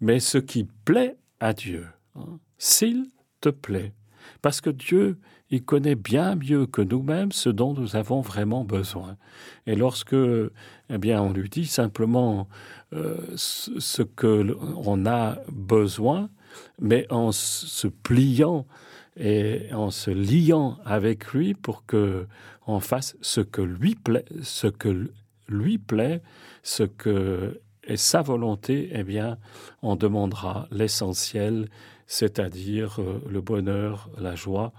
mais 0.00 0.20
ce 0.20 0.38
qui 0.38 0.64
plaît 0.84 1.16
à 1.40 1.52
Dieu. 1.52 1.86
Hein. 2.16 2.38
S'il 2.58 3.06
te 3.40 3.50
plaît. 3.50 3.92
Parce 4.42 4.60
que 4.60 4.70
Dieu, 4.70 5.18
il 5.50 5.64
connaît 5.64 5.94
bien 5.94 6.34
mieux 6.34 6.66
que 6.66 6.82
nous-mêmes 6.82 7.32
ce 7.32 7.48
dont 7.48 7.74
nous 7.74 7.96
avons 7.96 8.20
vraiment 8.20 8.64
besoin. 8.64 9.16
Et 9.66 9.74
lorsque, 9.74 10.14
eh 10.14 10.98
bien, 10.98 11.22
on 11.22 11.32
lui 11.32 11.48
dit 11.48 11.66
simplement 11.66 12.48
euh, 12.92 13.16
ce 13.36 14.02
que 14.02 14.56
on 14.76 15.06
a 15.06 15.38
besoin, 15.50 16.28
mais 16.80 17.06
en 17.10 17.32
se 17.32 17.88
pliant 17.88 18.66
et 19.16 19.68
en 19.72 19.90
se 19.90 20.10
liant 20.10 20.78
avec 20.84 21.32
lui 21.32 21.54
pour 21.54 21.84
que 21.86 22.26
on 22.66 22.80
fasse 22.80 23.16
ce 23.20 23.40
que 23.40 23.62
lui 23.62 23.94
plaît, 23.94 24.24
ce 24.42 24.66
que 24.66 25.10
lui 25.48 25.78
plaît, 25.78 26.22
ce 26.62 26.82
que 26.82 27.60
est 27.84 27.96
sa 27.96 28.20
volonté, 28.20 28.90
eh 28.92 29.02
bien, 29.02 29.38
on 29.82 29.96
demandera 29.96 30.68
l'essentiel 30.70 31.68
c'est-à-dire 32.08 33.00
euh, 33.00 33.22
le 33.28 33.40
bonheur, 33.40 34.10
la 34.18 34.34
joie 34.34 34.72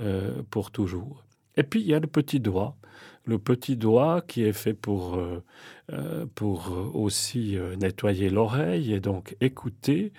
euh, 0.00 0.42
pour 0.50 0.70
toujours. 0.70 1.24
Et 1.56 1.62
puis 1.62 1.80
il 1.80 1.86
y 1.86 1.94
a 1.94 1.98
le 1.98 2.06
petit 2.06 2.40
doigt, 2.40 2.76
le 3.24 3.38
petit 3.38 3.76
doigt 3.76 4.20
qui 4.20 4.44
est 4.44 4.52
fait 4.52 4.74
pour, 4.74 5.16
euh, 5.16 6.26
pour 6.34 6.72
aussi 6.94 7.56
nettoyer 7.80 8.28
l'oreille 8.28 8.92
et 8.92 9.00
donc 9.00 9.34
écouter. 9.40 10.12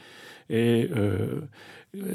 Et 0.49 0.89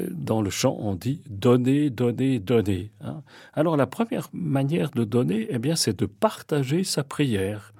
dans 0.09 0.41
le 0.41 0.49
chant, 0.49 0.75
on 0.79 0.95
dit 0.95 1.21
donner, 1.29 1.89
donner, 1.89 2.39
donner. 2.39 2.91
Hein. 3.01 3.21
Alors 3.53 3.77
la 3.77 3.87
première 3.87 4.29
manière 4.33 4.89
de 4.91 5.03
donner, 5.03 5.47
eh 5.49 5.59
bien, 5.59 5.75
c'est 5.75 5.97
de 5.97 6.05
partager 6.05 6.83
sa 6.83 7.03
prière 7.03 7.73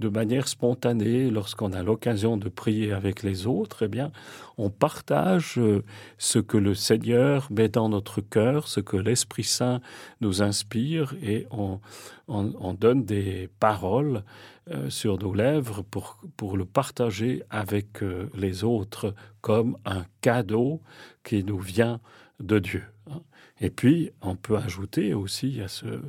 de 0.00 0.08
manière 0.08 0.48
spontanée, 0.48 1.30
lorsqu'on 1.30 1.72
a 1.72 1.82
l'occasion 1.82 2.36
de 2.38 2.48
prier 2.48 2.92
avec 2.92 3.22
les 3.22 3.46
autres, 3.46 3.84
eh 3.84 3.88
bien, 3.88 4.10
on 4.56 4.70
partage 4.70 5.58
euh, 5.58 5.84
ce 6.16 6.38
que 6.38 6.56
le 6.56 6.74
Seigneur 6.74 7.46
met 7.50 7.68
dans 7.68 7.90
notre 7.90 8.22
cœur, 8.22 8.66
ce 8.66 8.80
que 8.80 8.96
l'Esprit 8.96 9.44
Saint 9.44 9.80
nous 10.22 10.42
inspire, 10.42 11.14
et 11.22 11.46
on, 11.50 11.80
on, 12.28 12.52
on 12.58 12.72
donne 12.72 13.04
des 13.04 13.50
paroles 13.60 14.24
euh, 14.70 14.88
sur 14.88 15.18
nos 15.18 15.34
lèvres 15.34 15.82
pour, 15.82 16.18
pour 16.36 16.56
le 16.56 16.64
partager 16.64 17.42
avec 17.50 18.02
euh, 18.02 18.30
les 18.34 18.64
autres 18.64 19.14
comme 19.42 19.76
un 19.84 20.04
cadeau 20.22 20.80
qui 21.24 21.44
nous 21.44 21.58
vient 21.58 22.00
de 22.40 22.58
Dieu. 22.58 22.84
Hein. 23.10 23.20
Et 23.60 23.68
puis, 23.70 24.10
on 24.22 24.36
peut 24.36 24.56
ajouter 24.56 25.12
aussi 25.12 25.60
à 25.60 25.68
ce 25.68 26.00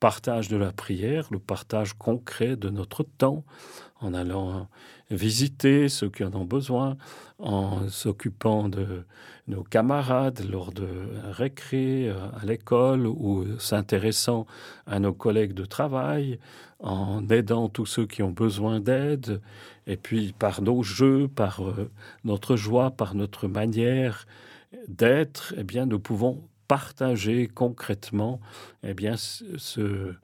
partage 0.00 0.48
de 0.48 0.56
la 0.56 0.72
prière, 0.72 1.26
le 1.30 1.38
partage 1.38 1.94
concret 1.94 2.56
de 2.56 2.70
notre 2.70 3.02
temps, 3.02 3.44
en 4.00 4.14
allant 4.14 4.68
visiter 5.10 5.88
ceux 5.88 6.08
qui 6.08 6.22
en 6.24 6.32
ont 6.34 6.44
besoin, 6.44 6.96
en 7.38 7.88
s'occupant 7.88 8.68
de 8.68 9.04
nos 9.46 9.62
camarades 9.62 10.44
lors 10.48 10.72
de 10.72 10.86
récré 11.30 12.08
euh, 12.08 12.14
à 12.40 12.44
l'école 12.44 13.06
ou 13.06 13.46
s'intéressant 13.58 14.46
à 14.86 14.98
nos 15.00 15.14
collègues 15.14 15.54
de 15.54 15.64
travail, 15.64 16.38
en 16.80 17.26
aidant 17.28 17.68
tous 17.68 17.86
ceux 17.86 18.06
qui 18.06 18.22
ont 18.22 18.30
besoin 18.30 18.78
d'aide, 18.80 19.40
et 19.86 19.96
puis 19.96 20.34
par 20.38 20.62
nos 20.62 20.82
jeux, 20.82 21.28
par 21.28 21.66
euh, 21.66 21.90
notre 22.24 22.56
joie, 22.56 22.90
par 22.90 23.14
notre 23.14 23.48
manière 23.48 24.26
d'être, 24.86 25.54
eh 25.56 25.64
bien, 25.64 25.86
nous 25.86 25.98
pouvons 25.98 26.42
partager 26.68 27.48
concrètement 27.48 28.40
eh 28.82 28.94
bien, 28.94 29.16
ce, 29.16 30.14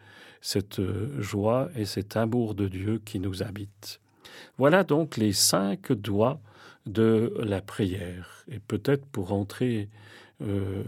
cette 0.40 0.80
joie 1.18 1.70
et 1.74 1.86
cet 1.86 2.16
amour 2.16 2.54
de 2.54 2.68
Dieu 2.68 3.00
qui 3.04 3.18
nous 3.18 3.42
habite. 3.42 4.00
Voilà 4.58 4.84
donc 4.84 5.16
les 5.16 5.32
cinq 5.32 5.92
doigts 5.92 6.38
de 6.86 7.34
la 7.42 7.60
prière. 7.60 8.44
Et 8.50 8.58
peut-être 8.58 9.06
pour 9.06 9.32
entrer 9.32 9.88
euh, 10.42 10.82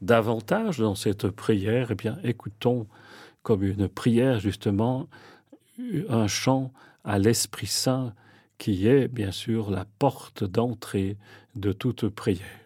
davantage 0.00 0.78
dans 0.78 0.94
cette 0.94 1.28
prière, 1.28 1.88
eh 1.90 1.94
bien, 1.94 2.18
écoutons 2.24 2.86
comme 3.42 3.62
une 3.62 3.88
prière 3.88 4.40
justement 4.40 5.06
un 6.08 6.26
chant 6.26 6.72
à 7.04 7.18
l'Esprit 7.18 7.66
Saint 7.66 8.14
qui 8.58 8.88
est 8.88 9.08
bien 9.08 9.32
sûr 9.32 9.70
la 9.70 9.84
porte 9.98 10.44
d'entrée 10.44 11.16
de 11.56 11.72
toute 11.72 12.08
prière. 12.08 12.63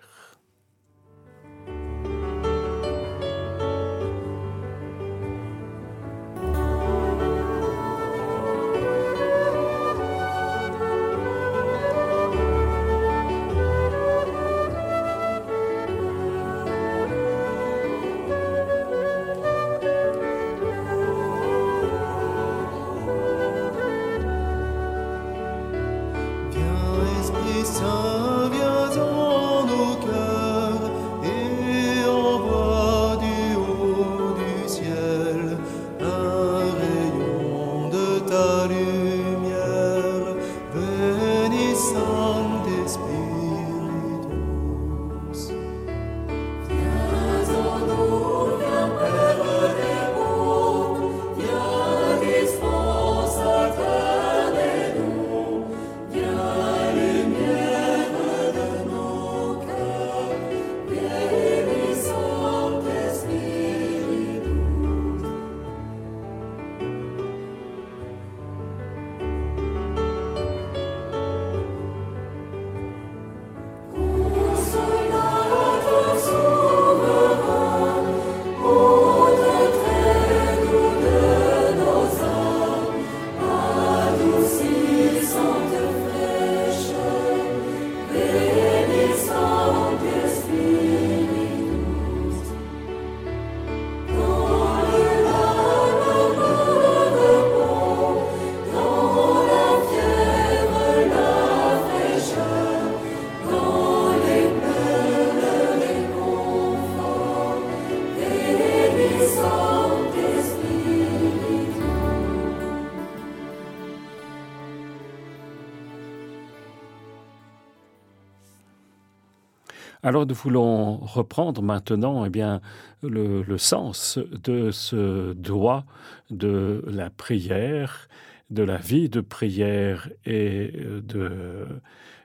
Alors 120.08 120.24
nous 120.24 120.34
voulons 120.34 120.96
reprendre 120.96 121.60
maintenant 121.60 122.24
eh 122.24 122.30
bien, 122.30 122.62
le, 123.02 123.58
sens 123.58 124.18
de 124.42 124.70
ce 124.70 125.34
droit 125.34 125.84
de 126.30 126.82
la 126.86 127.10
prière, 127.10 128.08
de 128.48 128.62
la 128.62 128.78
vie 128.78 129.10
de 129.10 129.20
prière 129.20 130.08
et 130.24 130.72
de 131.02 131.66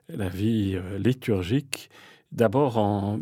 la 0.08 0.30
vie 0.30 0.80
liturgique, 0.98 1.90
d'abord 2.32 2.78
en, 2.78 3.20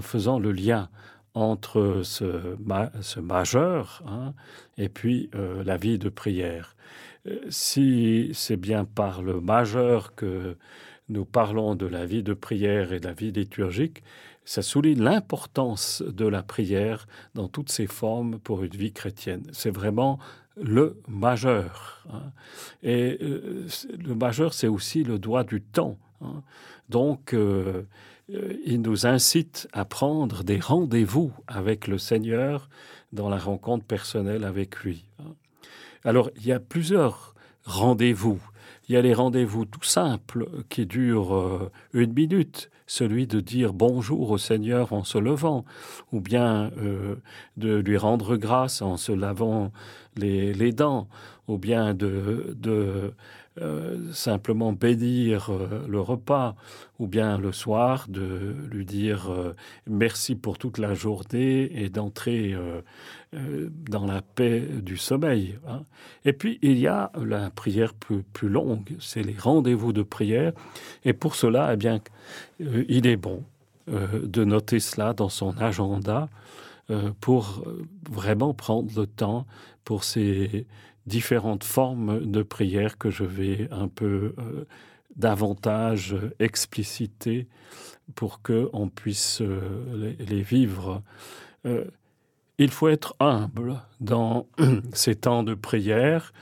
faisant 0.00 0.38
le 0.38 0.52
lien 0.52 0.88
entre 1.34 2.00
ce, 2.02 2.56
ma, 2.64 2.90
ce 3.02 3.20
majeur 3.20 4.02
hein, 4.06 4.32
et 4.78 4.88
puis 4.88 5.28
euh, 5.34 5.62
la 5.64 5.76
vie 5.76 5.98
de 5.98 6.08
prière. 6.08 6.76
Si 7.50 8.30
c'est 8.32 8.56
bien 8.56 8.86
par 8.86 9.20
le 9.20 9.42
majeur 9.42 10.14
que 10.14 10.56
nous 11.08 11.24
parlons 11.24 11.74
de 11.74 11.86
la 11.86 12.06
vie 12.06 12.22
de 12.22 12.34
prière 12.34 12.92
et 12.92 13.00
de 13.00 13.06
la 13.06 13.14
vie 13.14 13.32
liturgique, 13.32 14.02
ça 14.44 14.62
souligne 14.62 15.02
l'importance 15.02 16.02
de 16.02 16.26
la 16.26 16.42
prière 16.42 17.06
dans 17.34 17.48
toutes 17.48 17.70
ses 17.70 17.86
formes 17.86 18.38
pour 18.38 18.62
une 18.64 18.70
vie 18.70 18.92
chrétienne. 18.92 19.42
C'est 19.52 19.70
vraiment 19.70 20.18
le 20.56 21.00
majeur. 21.06 22.04
Hein. 22.10 22.32
Et 22.82 23.18
euh, 23.20 23.66
le 23.98 24.14
majeur, 24.14 24.54
c'est 24.54 24.66
aussi 24.66 25.04
le 25.04 25.18
droit 25.18 25.44
du 25.44 25.60
temps. 25.60 25.98
Hein. 26.22 26.42
Donc, 26.88 27.34
euh, 27.34 27.82
euh, 28.32 28.54
il 28.64 28.80
nous 28.80 29.06
incite 29.06 29.68
à 29.72 29.84
prendre 29.84 30.42
des 30.44 30.58
rendez-vous 30.58 31.32
avec 31.46 31.86
le 31.86 31.98
Seigneur 31.98 32.68
dans 33.12 33.28
la 33.28 33.38
rencontre 33.38 33.84
personnelle 33.84 34.44
avec 34.44 34.78
lui. 34.78 35.04
Hein. 35.20 35.34
Alors, 36.04 36.30
il 36.36 36.46
y 36.46 36.52
a 36.52 36.60
plusieurs 36.60 37.34
rendez-vous. 37.64 38.40
Il 38.88 38.94
y 38.94 38.96
a 38.96 39.02
les 39.02 39.12
rendez-vous 39.12 39.66
tout 39.66 39.84
simples 39.84 40.48
qui 40.70 40.86
durent 40.86 41.36
euh, 41.36 41.70
une 41.92 42.14
minute, 42.14 42.70
celui 42.86 43.26
de 43.26 43.40
dire 43.40 43.74
bonjour 43.74 44.30
au 44.30 44.38
Seigneur 44.38 44.94
en 44.94 45.04
se 45.04 45.18
levant, 45.18 45.66
ou 46.10 46.20
bien 46.20 46.70
euh, 46.78 47.16
de 47.58 47.76
lui 47.76 47.98
rendre 47.98 48.38
grâce 48.38 48.80
en 48.80 48.96
se 48.96 49.12
lavant 49.12 49.72
les, 50.16 50.54
les 50.54 50.72
dents, 50.72 51.06
ou 51.48 51.58
bien 51.58 51.92
de, 51.92 52.56
de 52.58 53.12
euh, 53.60 54.12
simplement 54.12 54.72
bénir 54.72 55.50
euh, 55.50 55.84
le 55.88 56.00
repas, 56.00 56.54
ou 56.98 57.06
bien 57.06 57.38
le 57.38 57.52
soir 57.52 58.06
de 58.08 58.54
lui 58.70 58.84
dire 58.84 59.30
euh, 59.30 59.54
merci 59.86 60.34
pour 60.34 60.58
toute 60.58 60.78
la 60.78 60.94
journée 60.94 61.70
et 61.82 61.88
d'entrer 61.88 62.54
dans 63.32 64.06
la 64.06 64.22
paix 64.22 64.60
du 64.60 64.96
sommeil. 64.96 65.58
Hein. 65.66 65.82
Et 66.24 66.32
puis 66.32 66.58
il 66.62 66.78
y 66.78 66.86
a 66.86 67.12
la 67.22 67.50
prière 67.50 67.94
plus, 67.94 68.22
plus 68.22 68.48
longue, 68.48 68.96
c'est 69.00 69.22
les 69.22 69.36
rendez-vous 69.38 69.92
de 69.92 70.02
prière, 70.02 70.52
et 71.04 71.12
pour 71.12 71.34
cela, 71.34 71.74
eh 71.74 71.76
bien, 71.76 72.00
il 72.60 73.06
est 73.06 73.16
bon 73.16 73.44
de 73.86 74.44
noter 74.44 74.80
cela 74.80 75.12
dans 75.12 75.28
son 75.28 75.56
agenda 75.58 76.28
pour 77.20 77.64
vraiment 78.10 78.54
prendre 78.54 78.90
le 78.98 79.06
temps 79.06 79.46
pour 79.84 80.04
ces 80.04 80.66
différentes 81.08 81.64
formes 81.64 82.30
de 82.30 82.42
prière 82.42 82.98
que 82.98 83.10
je 83.10 83.24
vais 83.24 83.68
un 83.72 83.88
peu 83.88 84.34
euh, 84.38 84.64
davantage 85.16 86.14
expliciter 86.38 87.48
pour 88.14 88.42
qu'on 88.42 88.88
puisse 88.88 89.40
euh, 89.40 90.14
les, 90.18 90.24
les, 90.24 90.42
vivre. 90.42 91.02
Euh, 91.66 91.84
il 92.58 92.70
faut 92.70 92.88
être 92.88 93.16
humble 93.20 93.80
dans 94.00 94.46
ces 94.92 95.16
temps 95.16 95.42
de 95.42 95.54
prière. 95.54 96.32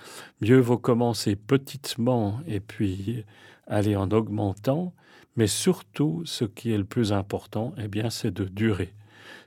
Mieux 0.40 0.60
vaut 0.60 0.78
commencer 0.78 1.36
petitement 1.36 2.40
et 2.46 2.60
puis 2.60 3.24
aller 3.66 3.96
en 3.96 4.10
augmentant. 4.10 4.92
Mais 5.36 5.46
surtout, 5.46 6.22
ce 6.24 6.44
qui 6.44 6.72
est 6.72 6.78
le 6.78 6.84
plus 6.84 7.12
important, 7.12 7.74
eh 7.78 7.88
bien, 7.88 8.08
c'est 8.08 8.30
de 8.30 8.44
durer, 8.44 8.94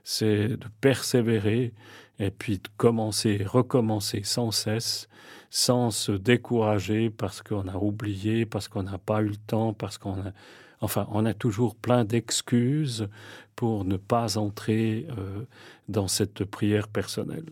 c'est 0.04 0.48
de 0.48 0.66
persévérer 0.80 1.72
et 2.20 2.30
puis 2.30 2.58
de 2.58 2.68
commencer, 2.76 3.42
recommencer 3.44 4.22
sans 4.22 4.52
cesse, 4.52 5.08
sans 5.50 5.90
se 5.90 6.12
décourager 6.12 7.10
parce 7.10 7.42
qu'on 7.42 7.66
a 7.66 7.76
oublié, 7.76 8.46
parce 8.46 8.68
qu'on 8.68 8.84
n'a 8.84 8.98
pas 8.98 9.22
eu 9.22 9.30
le 9.30 9.36
temps, 9.36 9.72
parce 9.72 9.98
qu'on 9.98 10.12
a... 10.12 10.32
Enfin, 10.82 11.06
on 11.10 11.26
a 11.26 11.34
toujours 11.34 11.74
plein 11.74 12.04
d'excuses 12.04 13.08
pour 13.54 13.84
ne 13.84 13.98
pas 13.98 14.38
entrer 14.38 15.06
euh, 15.18 15.42
dans 15.88 16.08
cette 16.08 16.44
prière 16.44 16.88
personnelle. 16.88 17.44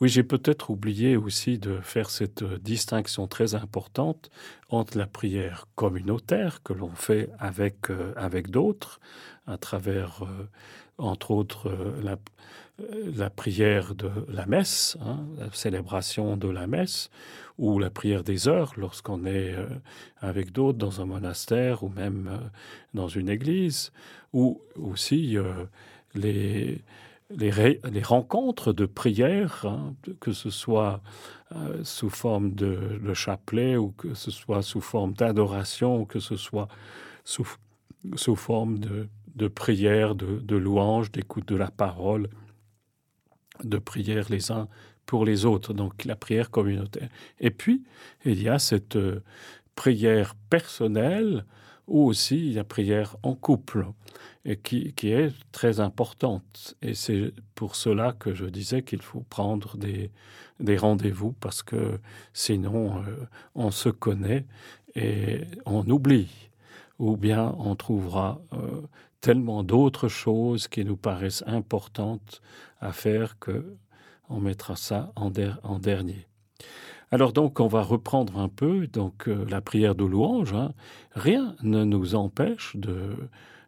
Oui, 0.00 0.08
j'ai 0.08 0.22
peut-être 0.22 0.70
oublié 0.70 1.16
aussi 1.16 1.58
de 1.58 1.80
faire 1.80 2.10
cette 2.10 2.44
distinction 2.44 3.26
très 3.26 3.54
importante 3.54 4.30
entre 4.70 4.96
la 4.98 5.06
prière 5.06 5.66
communautaire 5.74 6.62
que 6.62 6.72
l'on 6.72 6.90
fait 6.90 7.30
avec, 7.38 7.90
euh, 7.90 8.12
avec 8.16 8.50
d'autres, 8.50 9.00
à 9.46 9.58
travers, 9.58 10.22
euh, 10.24 10.48
entre 10.98 11.30
autres, 11.30 11.68
euh, 11.68 12.00
la, 12.02 12.16
la 13.16 13.30
prière 13.30 13.94
de 13.94 14.10
la 14.28 14.46
messe, 14.46 14.96
hein, 15.00 15.26
la 15.38 15.50
célébration 15.52 16.36
de 16.36 16.48
la 16.48 16.66
messe, 16.66 17.10
ou 17.58 17.78
la 17.78 17.90
prière 17.90 18.22
des 18.22 18.46
heures 18.46 18.72
lorsqu'on 18.76 19.24
est 19.24 19.54
euh, 19.54 19.66
avec 20.20 20.52
d'autres 20.52 20.78
dans 20.78 21.00
un 21.00 21.06
monastère 21.06 21.82
ou 21.82 21.88
même 21.88 22.28
euh, 22.30 22.38
dans 22.94 23.08
une 23.08 23.28
église, 23.28 23.92
ou 24.32 24.60
aussi 24.76 25.36
euh, 25.36 25.64
les, 26.14 26.80
les, 27.30 28.02
rencontres 28.02 28.72
de 28.72 28.86
prière, 28.86 29.64
hein, 29.64 29.94
que 30.20 30.32
ce 30.32 30.50
soit 30.50 31.00
sous 31.82 32.10
forme 32.10 32.52
de 32.52 32.98
le 33.02 33.14
chapelet 33.14 33.76
ou 33.76 33.90
que 33.92 34.12
ce 34.12 34.30
soit 34.30 34.62
sous 34.62 34.82
forme 34.82 35.14
d'adoration 35.14 36.02
ou 36.02 36.04
que 36.04 36.20
ce 36.20 36.36
soit 36.36 36.68
sous, 37.24 37.48
sous 38.16 38.36
forme 38.36 38.78
de, 38.78 39.08
de 39.34 39.48
prière, 39.48 40.14
de, 40.14 40.40
de 40.40 40.56
louange, 40.56 41.10
d'écoute 41.10 41.48
de 41.48 41.56
la 41.56 41.70
parole, 41.70 42.28
de 43.64 43.78
prière 43.78 44.26
les 44.30 44.50
uns 44.52 44.68
pour 45.06 45.24
les 45.24 45.44
autres, 45.46 45.72
donc 45.72 46.04
la 46.04 46.16
prière 46.16 46.50
communautaire. 46.50 47.08
Et 47.40 47.50
puis, 47.50 47.82
il 48.24 48.42
y 48.42 48.48
a 48.48 48.58
cette 48.58 48.96
euh, 48.96 49.22
prière 49.74 50.34
personnelle 50.50 51.44
ou 51.86 52.04
aussi 52.04 52.52
la 52.52 52.64
prière 52.64 53.16
en 53.22 53.34
couple, 53.34 53.86
et 54.44 54.56
qui, 54.56 54.92
qui 54.92 55.10
est 55.10 55.32
très 55.52 55.80
importante. 55.80 56.74
Et 56.82 56.94
c'est 56.94 57.32
pour 57.54 57.74
cela 57.74 58.12
que 58.12 58.34
je 58.34 58.44
disais 58.44 58.82
qu'il 58.82 59.00
faut 59.00 59.24
prendre 59.30 59.78
des, 59.78 60.10
des 60.60 60.76
rendez-vous, 60.76 61.32
parce 61.40 61.62
que 61.62 61.98
sinon, 62.34 62.98
euh, 62.98 63.26
on 63.54 63.70
se 63.70 63.88
connaît 63.88 64.44
et 64.94 65.42
on 65.64 65.88
oublie, 65.88 66.50
ou 66.98 67.16
bien 67.16 67.54
on 67.58 67.74
trouvera 67.76 68.40
euh, 68.52 68.82
tellement 69.20 69.62
d'autres 69.62 70.08
choses 70.08 70.68
qui 70.68 70.84
nous 70.84 70.96
paraissent 70.96 71.44
importantes 71.46 72.40
à 72.80 72.92
faire 72.92 73.38
que 73.38 73.76
on 74.28 74.40
mettra 74.40 74.76
ça 74.76 75.12
en, 75.16 75.30
der 75.30 75.58
en 75.62 75.78
dernier. 75.78 76.26
Alors 77.10 77.32
donc 77.32 77.60
on 77.60 77.68
va 77.68 77.82
reprendre 77.82 78.38
un 78.38 78.48
peu 78.48 78.86
donc 78.86 79.28
euh, 79.28 79.44
la 79.48 79.60
prière 79.60 79.94
de 79.94 80.04
louange. 80.04 80.52
Hein. 80.52 80.72
Rien 81.12 81.56
ne 81.62 81.84
nous 81.84 82.14
empêche 82.14 82.76
de, 82.76 83.16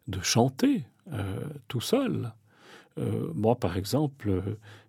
de 0.07 0.21
chanter 0.21 0.85
euh, 1.11 1.39
tout 1.67 1.81
seul. 1.81 2.31
Euh, 2.99 3.31
moi 3.33 3.55
par 3.55 3.77
exemple, 3.77 4.43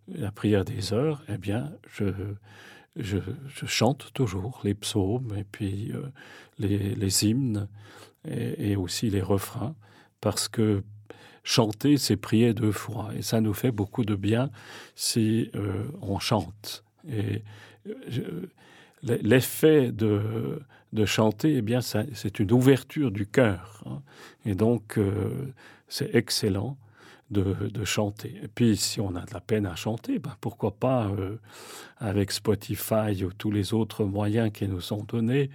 la 0.08 0.30
prière 0.30 0.64
des 0.64 0.92
heures, 0.92 1.22
eh 1.28 1.38
bien 1.38 1.72
je, 1.88 2.04
je, 2.96 3.18
chante 3.64 4.12
toujours 4.12 4.60
les 4.64 4.74
psaumes 4.74 5.32
et 5.34 5.44
puis 5.44 5.92
les, 6.58 6.94
les 6.94 7.24
hymnes 7.24 7.68
et 8.28 8.76
aussi 8.76 9.08
les 9.08 9.22
refrains 9.22 9.74
parce 10.22 10.48
que 10.48 10.82
chanter, 11.44 11.98
c'est 11.98 12.16
prier 12.16 12.54
deux 12.54 12.72
fois. 12.72 13.10
Et 13.14 13.20
ça 13.20 13.42
nous 13.42 13.52
fait 13.52 13.72
beaucoup 13.72 14.06
de 14.06 14.14
bien 14.14 14.50
si 14.94 15.50
euh, 15.54 15.84
on 16.00 16.18
chante. 16.18 16.84
Et 17.06 17.42
euh, 17.86 18.48
l'effet 19.02 19.92
de, 19.92 20.62
de 20.94 21.04
chanter, 21.04 21.56
eh 21.56 21.62
bien, 21.62 21.80
c'est 21.82 22.38
une 22.38 22.52
ouverture 22.52 23.10
du 23.10 23.26
cœur. 23.26 23.82
Hein. 23.84 24.00
Et 24.46 24.54
donc, 24.54 24.96
euh, 24.96 25.52
c'est 25.88 26.14
excellent 26.14 26.78
de, 27.32 27.84
chanter. 27.84 28.34
Et 28.42 28.48
puis, 28.48 28.76
si 28.76 29.00
on 29.00 29.14
a 29.16 29.24
de 29.24 29.34
la 29.34 29.40
peine 29.40 29.66
à 29.66 29.74
chanter, 29.74 30.18
ben, 30.18 30.34
pourquoi 30.40 30.72
pas, 30.72 31.06
euh, 31.06 31.36
avec 31.98 32.30
Spotify 32.30 33.24
ou 33.24 33.32
tous 33.32 33.50
les 33.50 33.74
autres 33.74 34.04
moyens 34.04 34.50
qui 34.52 34.68
nous 34.68 34.80
sont 34.80 35.04
donnés, 35.04 35.50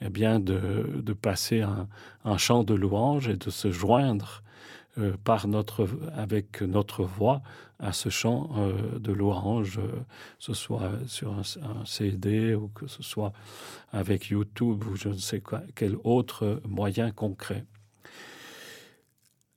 eh 0.00 0.08
bien, 0.08 0.38
de, 0.38 1.02
de 1.02 1.12
passer 1.12 1.62
un, 1.62 1.88
un 2.24 2.38
chant 2.38 2.64
de 2.64 2.74
louange 2.74 3.28
et 3.28 3.36
de 3.36 3.50
se 3.50 3.70
joindre 3.70 4.42
euh, 4.98 5.14
par 5.24 5.48
notre, 5.48 5.88
avec 6.14 6.60
notre 6.60 7.02
voix 7.04 7.40
à 7.78 7.94
ce 7.94 8.10
chant 8.10 8.50
euh, 8.58 8.98
de 8.98 9.10
louange, 9.10 9.78
euh, 9.78 10.04
ce 10.38 10.52
soit 10.52 10.90
sur 11.06 11.32
un, 11.32 11.86
CD 11.86 12.54
ou 12.54 12.68
que 12.68 12.86
ce 12.86 13.02
soit 13.02 13.32
avec 13.90 14.26
YouTube 14.26 14.84
ou 14.84 14.94
je 14.94 15.08
ne 15.08 15.16
sais 15.16 15.42
quel 15.74 15.96
autre 16.04 16.60
moyen 16.68 17.10
concret. 17.10 17.64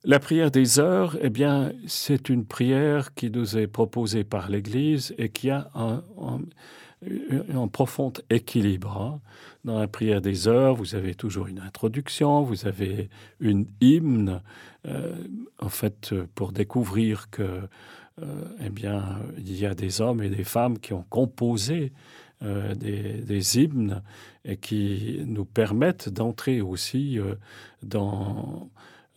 La 0.08 0.20
prière 0.20 0.52
des 0.52 0.78
heures, 0.78 1.18
eh 1.20 1.30
bien, 1.30 1.72
c'est 1.88 2.28
une 2.28 2.44
prière 2.44 3.12
qui 3.14 3.28
nous 3.28 3.58
est 3.58 3.66
proposée 3.66 4.22
par 4.22 4.48
l'Église 4.48 5.12
et 5.18 5.30
qui 5.30 5.50
a 5.50 5.68
un, 5.74 6.00
profond 7.72 8.12
équilibre. 8.30 8.96
Hein. 8.96 9.20
dans 9.64 9.80
la 9.80 9.88
prière 9.88 10.20
des 10.20 10.46
heures, 10.46 10.76
vous 10.76 10.94
avez 10.94 11.16
toujours 11.16 11.48
une 11.48 11.58
introduction, 11.58 12.42
vous 12.42 12.68
avez 12.68 13.10
une 13.40 13.66
hymne, 13.80 14.42
euh, 14.86 15.12
en 15.58 15.68
fait, 15.68 16.14
pour 16.36 16.52
découvrir 16.52 17.28
que, 17.28 17.42
euh, 18.22 18.44
eh 18.64 18.70
bien, 18.70 19.18
il 19.38 19.58
y 19.58 19.66
a 19.66 19.74
des 19.74 20.00
hommes 20.00 20.22
et 20.22 20.28
des 20.28 20.44
femmes 20.44 20.78
qui 20.78 20.92
ont 20.92 21.04
composé 21.10 21.92
euh, 22.44 22.76
des, 22.76 23.58
hymnes 23.58 24.02
et 24.44 24.56
qui 24.56 25.20
nous 25.26 25.44
permettent 25.44 26.08
d'entrer 26.08 26.60
aussi 26.60 27.18
dans 27.82 28.70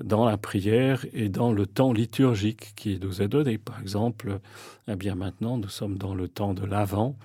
dans 0.04 0.26
la 0.26 0.38
prière 0.38 1.06
et 1.14 1.30
dans 1.30 1.52
le 1.52 1.66
temps 1.66 1.94
liturgique 1.94 2.74
qui 2.76 3.00
nous 3.00 3.22
est 3.22 3.28
donné. 3.28 3.58
Par 3.58 3.80
exemple, 3.82 4.40
eh 4.88 4.96
bien 4.96 5.16
maintenant, 5.16 5.58
nous 5.58 5.70
sommes 5.70 5.98
dans 5.98 6.16
le 6.16 6.28
temps 6.28 6.54
de 6.54 6.66
l'Avent 6.66 7.16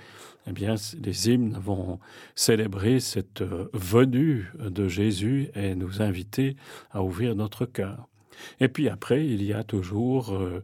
eh 0.46 0.52
bien, 0.52 0.74
les 1.02 1.30
hymnes 1.30 1.56
vont 1.58 1.98
célébrer 2.34 3.00
cette 3.00 3.40
euh, 3.40 3.68
venue 3.72 4.52
de 4.58 4.88
Jésus 4.88 5.48
et 5.54 5.74
nous 5.74 6.02
inviter 6.02 6.56
à 6.90 7.02
ouvrir 7.02 7.34
notre 7.34 7.64
cœur. 7.64 8.08
Et 8.60 8.68
puis 8.68 8.88
après, 8.88 9.26
il 9.26 9.42
y 9.42 9.52
a 9.52 9.64
toujours 9.64 10.34
euh, 10.34 10.62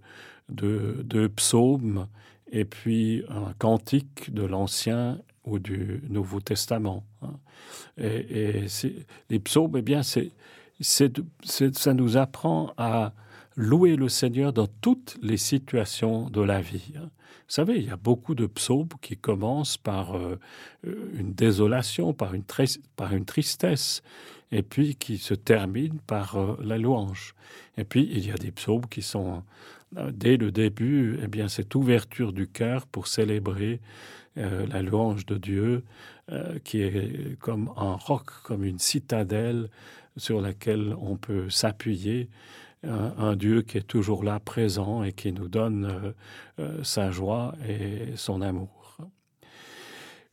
deux, 0.50 1.28
psaumes 1.34 2.08
et 2.52 2.64
puis 2.64 3.22
un 3.28 3.54
cantique 3.58 4.34
de 4.34 4.42
l'Ancien 4.42 5.18
ou 5.44 5.58
du 5.58 6.02
Nouveau 6.10 6.40
Testament. 6.40 7.04
Hein. 7.22 7.36
Et, 7.96 8.66
les 9.30 9.38
psaumes, 9.38 9.76
eh 9.76 9.82
bien, 9.82 10.02
c'est, 10.02 10.30
ça 10.80 11.94
nous 11.94 12.16
apprend 12.16 12.72
à 12.76 13.12
louer 13.56 13.96
le 13.96 14.08
Seigneur 14.08 14.52
dans 14.52 14.68
toutes 14.80 15.18
les 15.22 15.36
situations 15.36 16.30
de 16.30 16.40
la 16.40 16.60
vie. 16.60 16.92
Hein. 16.96 17.10
Vous 17.50 17.54
savez, 17.54 17.78
il 17.78 17.86
y 17.86 17.90
a 17.90 17.96
beaucoup 17.96 18.36
de 18.36 18.46
psaumes 18.46 18.88
qui 19.02 19.16
commencent 19.16 19.76
par 19.76 20.16
euh, 20.16 20.38
une 20.84 21.32
désolation, 21.32 22.12
par 22.14 22.32
une, 22.32 22.44
tristesse, 22.44 24.02
et 24.52 24.62
puis 24.62 24.94
qui 24.94 25.18
se 25.18 25.34
terminent 25.34 25.98
par 26.06 26.36
euh, 26.36 26.56
la 26.62 26.78
louange. 26.78 27.34
Et 27.76 27.82
puis, 27.82 28.08
il 28.12 28.24
y 28.24 28.30
a 28.30 28.36
des 28.36 28.52
psaumes 28.52 28.86
qui 28.86 29.02
sont, 29.02 29.42
euh, 29.96 30.12
dès 30.14 30.36
le 30.36 30.52
début, 30.52 31.18
eh 31.24 31.26
bien, 31.26 31.48
cette 31.48 31.74
ouverture 31.74 32.32
du 32.32 32.46
cœur 32.46 32.86
pour 32.86 33.08
célébrer 33.08 33.80
la 34.36 34.80
louange 34.80 35.26
de 35.26 35.36
Dieu, 35.36 35.82
qui 36.62 36.80
est 36.80 37.36
comme 37.40 37.72
un 37.76 37.94
roc, 37.94 38.30
comme 38.44 38.62
une 38.64 38.78
citadelle 38.78 39.68
sur 40.16 40.40
laquelle 40.40 40.94
on 41.00 41.16
peut 41.16 41.48
s'appuyer 41.50 42.28
un, 42.82 43.36
Dieu 43.36 43.62
qui 43.62 43.78
est 43.78 43.86
toujours 43.86 44.24
là, 44.24 44.40
présent 44.40 45.02
et 45.02 45.12
qui 45.12 45.32
nous 45.32 45.48
donne 45.48 45.84
euh, 45.84 46.12
euh, 46.60 46.84
sa 46.84 47.10
joie 47.10 47.54
et 47.68 48.16
son 48.16 48.40
amour. 48.40 48.96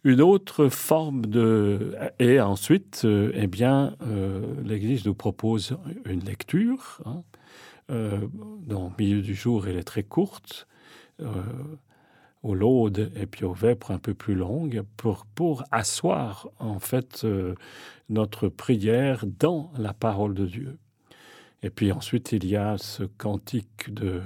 Une 0.04 0.22
autre 0.22 0.70
forme 0.70 1.26
de 1.26 1.96
et 2.20 2.40
ensuite, 2.40 3.02
euh, 3.04 3.32
eh 3.34 3.48
bien, 3.48 3.96
l'Église 4.64 5.06
nous 5.06 5.16
propose 5.16 5.78
une 6.06 6.22
lecture. 6.22 7.02
Hein, 7.06 7.24
dans 7.90 8.86
le 8.90 9.04
milieu 9.04 9.22
du 9.22 9.34
jour, 9.34 9.68
elle 9.68 9.78
est 9.78 9.84
très 9.84 10.04
courte. 10.04 10.68
Au 12.48 12.56
laude 12.56 13.12
et 13.16 13.26
puis 13.26 13.46
au 13.46 13.54
vêpres 13.54 13.92
un 13.92 14.00
peu 14.00 14.14
plus 14.14 14.36
longue 14.36 14.84
pour, 14.96 15.26
pour 15.36 15.64
asseoir 15.72 16.50
en 16.60 16.80
fait 16.80 17.26
notre 18.10 18.48
prière 18.48 19.26
dans 19.26 19.72
la 19.78 19.94
parole 19.94 20.34
de 20.34 20.46
Dieu. 20.46 20.78
Et 21.64 21.70
puis 21.70 21.92
ensuite, 21.92 22.32
il 22.34 22.46
y 22.46 22.56
a 22.56 22.78
ce 22.78 23.04
cantique 23.04 23.92
de 23.92 24.22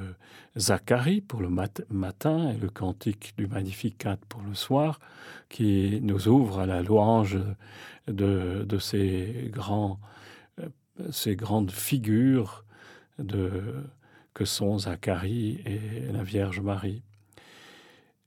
Zacharie 0.57 1.21
pour 1.21 1.41
le 1.41 1.49
matin 1.49 2.49
et 2.49 2.57
le 2.57 2.69
cantique 2.69 3.33
du 3.37 3.47
Magnificat 3.47 4.17
pour 4.27 4.41
le 4.41 4.53
soir, 4.53 4.99
qui 5.47 5.99
nous 6.01 6.27
ouvre 6.27 6.59
à 6.59 6.65
la 6.65 6.81
louange 6.81 7.39
de, 8.07 8.65
de 8.67 8.77
ces, 8.79 9.49
grands, 9.49 9.99
euh, 10.59 10.67
ces 11.11 11.37
grandes 11.37 11.71
figures 11.71 12.65
de, 13.17 13.85
que 14.33 14.43
sont 14.43 14.79
Zacharie 14.79 15.61
et 15.65 16.11
la 16.11 16.23
Vierge 16.23 16.59
Marie. 16.59 17.01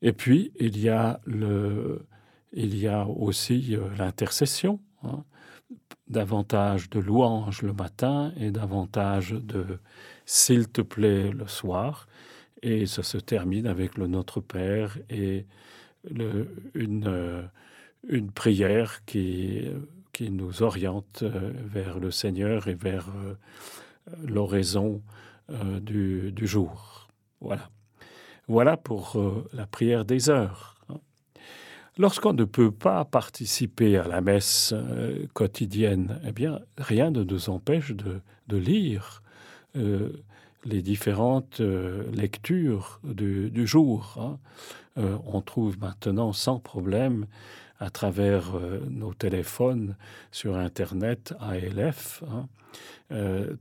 Et 0.04 0.12
puis, 0.12 0.52
il 0.60 0.78
y 0.78 0.90
a, 0.90 1.18
le, 1.24 2.06
il 2.52 2.76
y 2.76 2.86
a 2.88 3.06
aussi 3.06 3.74
euh, 3.74 3.88
l'intercession. 3.98 4.78
Hein, 5.02 5.24
davantage 6.08 6.90
de 6.90 7.00
louanges 7.00 7.62
le 7.62 7.72
matin 7.72 8.32
et 8.38 8.50
davantage 8.50 9.30
de 9.32 9.80
s'il 10.26 10.68
te 10.68 10.82
plaît 10.82 11.30
le 11.30 11.48
soir. 11.48 12.06
Et 12.62 12.84
ça 12.86 13.02
se 13.02 13.16
termine 13.16 13.66
avec 13.66 13.96
le 13.96 14.06
Notre 14.06 14.40
Père 14.40 14.98
et 15.08 15.46
une, 16.10 17.06
euh, 17.08 17.42
une 18.06 18.30
prière 18.30 19.04
qui, 19.06 19.62
qui 20.12 20.30
nous 20.30 20.62
oriente 20.62 21.22
euh, 21.22 21.52
vers 21.64 21.98
le 21.98 22.10
Seigneur 22.10 22.68
et 22.68 22.74
vers 22.74 23.08
l'oraison 24.22 25.02
du, 25.80 26.30
du 26.32 26.46
jour. 26.46 27.08
Voilà. 27.40 27.70
Voilà 28.48 28.76
pour 28.76 29.16
la 29.52 29.66
prière 29.66 30.04
des 30.04 30.28
heures. 30.28 30.74
Lorsqu'on 31.96 32.32
ne 32.32 32.44
peut 32.44 32.72
pas 32.72 33.04
participer 33.04 33.96
à 33.96 34.08
la 34.08 34.20
messe 34.20 34.74
euh, 34.74 35.26
quotidienne, 35.32 36.20
eh 36.26 36.32
bien, 36.32 36.58
rien 36.76 37.12
ne 37.12 37.22
nous 37.22 37.50
empêche 37.50 37.92
de, 37.92 38.20
lire 38.56 39.22
euh, 39.76 40.10
les 40.64 40.82
différentes 40.82 41.60
euh, 41.60 42.02
lectures 42.12 43.00
du, 43.04 43.66
jour. 43.66 44.16
Hein. 44.18 44.38
on 45.26 45.40
trouve 45.40 45.78
maintenant 45.78 46.32
sans 46.32 46.58
problème 46.58 47.26
à 47.78 47.90
travers 47.90 48.58
nos 48.88 49.14
téléphones 49.14 49.96
sur 50.32 50.56
Internet, 50.56 51.34
ALF, 51.40 52.24
hein, 52.30 52.46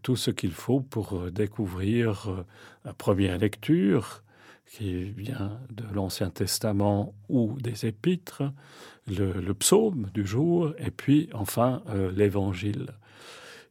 tout 0.02 0.15
ce 0.15 0.32
qu'il 0.32 0.52
faut 0.52 0.82
pour 0.82 1.32
découvrir 1.32 2.46
la 2.86 2.93
première 2.93 3.38
lecture, 3.38 4.24
qui 4.71 5.04
vient 5.04 5.60
de 5.69 5.84
l'Ancien 5.93 6.30
Testament 6.30 7.13
ou 7.30 7.56
des 7.60 7.86
Épîtres, 7.86 8.43
le, 9.08 9.54
psaume 9.54 10.10
du 10.13 10.26
jour, 10.26 10.73
et 10.78 10.91
puis 10.91 11.30
enfin 11.34 11.84
euh, 11.89 12.12
l'Évangile. 12.12 12.88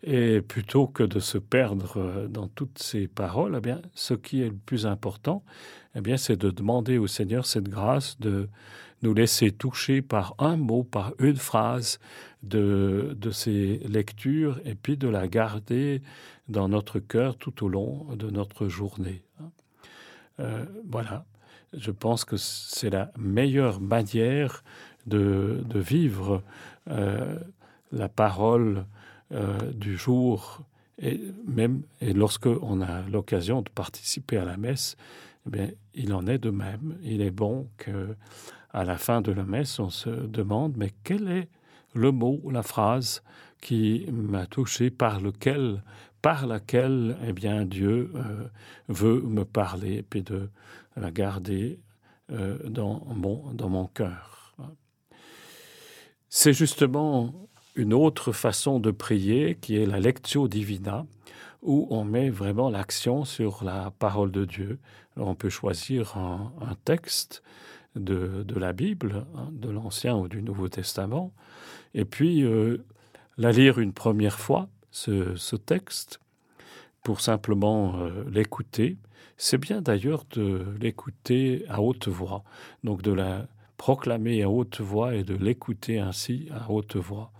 Et 0.04 0.40
plutôt 0.40 0.86
que 0.88 1.04
de 1.04 1.20
se 1.20 1.38
perdre 1.38 2.26
dans 2.28 2.48
toutes 2.48 2.78
ces 2.78 3.06
paroles, 3.06 3.54
eh 3.58 3.60
bien, 3.60 3.80
ce 3.94 4.14
qui 4.14 4.42
est 4.42 4.48
le 4.48 4.56
plus 4.66 4.84
important, 4.86 5.44
eh 5.94 6.00
bien, 6.00 6.16
c'est 6.16 6.36
de 6.36 6.50
demander 6.50 6.98
au 6.98 7.06
Seigneur 7.06 7.46
cette 7.46 7.68
grâce 7.68 8.18
de 8.18 8.48
nous 9.02 9.14
laisser 9.14 9.50
toucher 9.52 10.02
par 10.02 10.34
un 10.38 10.56
mot, 10.56 10.84
par 10.84 11.12
une 11.18 11.36
phrase 11.36 11.98
de, 12.42 13.16
de 13.16 13.30
ces 13.30 13.78
lectures, 13.88 14.60
et 14.64 14.74
puis 14.74 14.96
de 14.96 15.08
la 15.08 15.28
garder 15.28 16.02
dans 16.48 16.68
notre 16.68 16.98
cœur 16.98 17.36
tout 17.36 17.64
au 17.64 17.68
long 17.68 18.06
de 18.16 18.30
notre 18.30 18.68
journée. 18.68 19.22
Euh, 20.42 20.64
voilà, 20.90 21.24
je 21.72 21.90
pense 21.90 22.24
que 22.24 22.36
c'est 22.36 22.90
la 22.90 23.10
meilleure 23.16 23.80
manière 23.80 24.62
de, 25.06 25.62
vivre 25.74 26.42
euh, 26.88 27.38
la 27.92 28.08
parole 28.08 28.84
euh, 29.32 29.58
du 29.72 29.96
jour. 29.96 30.62
Et 30.98 31.20
même 31.46 31.82
et 32.00 32.12
lorsque 32.12 32.46
on 32.46 32.82
a 32.82 33.02
l'occasion 33.02 33.62
de 33.62 33.70
participer 33.70 34.36
à 34.36 34.44
la 34.44 34.56
messe, 34.56 34.96
eh 35.54 35.76
il 35.94 36.12
en 36.12 36.26
est 36.26 36.38
de 36.38 36.50
même. 36.50 36.96
Il 37.02 37.22
est 37.22 37.30
bon 37.30 37.68
que 37.78 38.14
à 38.72 38.84
la 38.84 38.96
fin 38.96 39.20
de 39.20 39.32
la 39.32 39.44
messe, 39.44 39.78
on 39.78 39.90
se 39.90 40.10
demande 40.10 40.74
mais 40.76 40.92
quel 41.04 41.28
est 41.28 41.48
le 41.94 42.10
mot, 42.10 42.40
la 42.50 42.62
phrase 42.62 43.22
qui 43.60 44.06
m'a 44.10 44.46
touché, 44.46 44.90
par 44.90 45.20
lequel 45.20 45.82
par 46.22 46.46
laquelle 46.46 47.16
eh 47.26 47.32
bien, 47.32 47.64
Dieu 47.64 48.10
euh, 48.14 48.48
veut 48.88 49.20
me 49.20 49.44
parler 49.44 50.04
et 50.14 50.22
de 50.22 50.48
la 50.96 51.10
garder 51.10 51.80
euh, 52.30 52.56
dans, 52.68 53.04
mon, 53.14 53.86
cœur. 53.88 54.54
C'est 56.28 56.52
justement 56.52 57.34
une 57.74 57.92
autre 57.92 58.32
façon 58.32 58.78
de 58.78 58.92
prier 58.92 59.56
qui 59.60 59.76
est 59.76 59.86
la 59.86 59.98
lectio 59.98 60.46
divina, 60.46 61.04
où 61.62 61.88
on 61.90 62.04
met 62.04 62.30
vraiment 62.30 62.70
l'action 62.70 63.24
sur 63.24 63.64
la 63.64 63.92
parole 63.98 64.30
de 64.30 64.44
Dieu. 64.44 64.78
on 65.16 65.34
peut 65.34 65.50
choisir 65.50 66.16
un, 66.16 66.76
texte 66.84 67.42
de, 67.96 68.44
de, 68.44 68.58
la 68.58 68.72
Bible, 68.72 69.26
hein, 69.36 69.48
de 69.52 69.70
l'Ancien 69.70 70.16
ou 70.16 70.28
du 70.28 70.42
Nouveau 70.42 70.68
Testament, 70.68 71.32
et 71.94 72.04
puis 72.04 72.44
euh, 72.44 72.84
la 73.36 73.52
lire 73.52 73.78
une 73.78 73.92
première 73.92 74.38
fois, 74.38 74.68
ce, 74.92 75.56
texte 75.56 76.20
pour 77.02 77.20
simplement 77.20 77.96
euh, 77.96 78.24
l'écouter. 78.30 78.96
C'est 79.36 79.58
bien 79.58 79.82
d'ailleurs 79.82 80.24
de 80.30 80.64
l'écouter 80.80 81.64
à 81.68 81.80
haute 81.80 82.06
voix, 82.06 82.44
donc 82.84 83.02
de 83.02 83.12
la 83.12 83.48
proclamer 83.76 84.42
à 84.42 84.50
haute 84.50 84.80
voix 84.80 85.14
et 85.16 85.24
de 85.24 85.34
l'écouter 85.34 85.98
ainsi 85.98 86.48
à 86.52 86.70
haute 86.70 86.96
voix. 86.96 87.32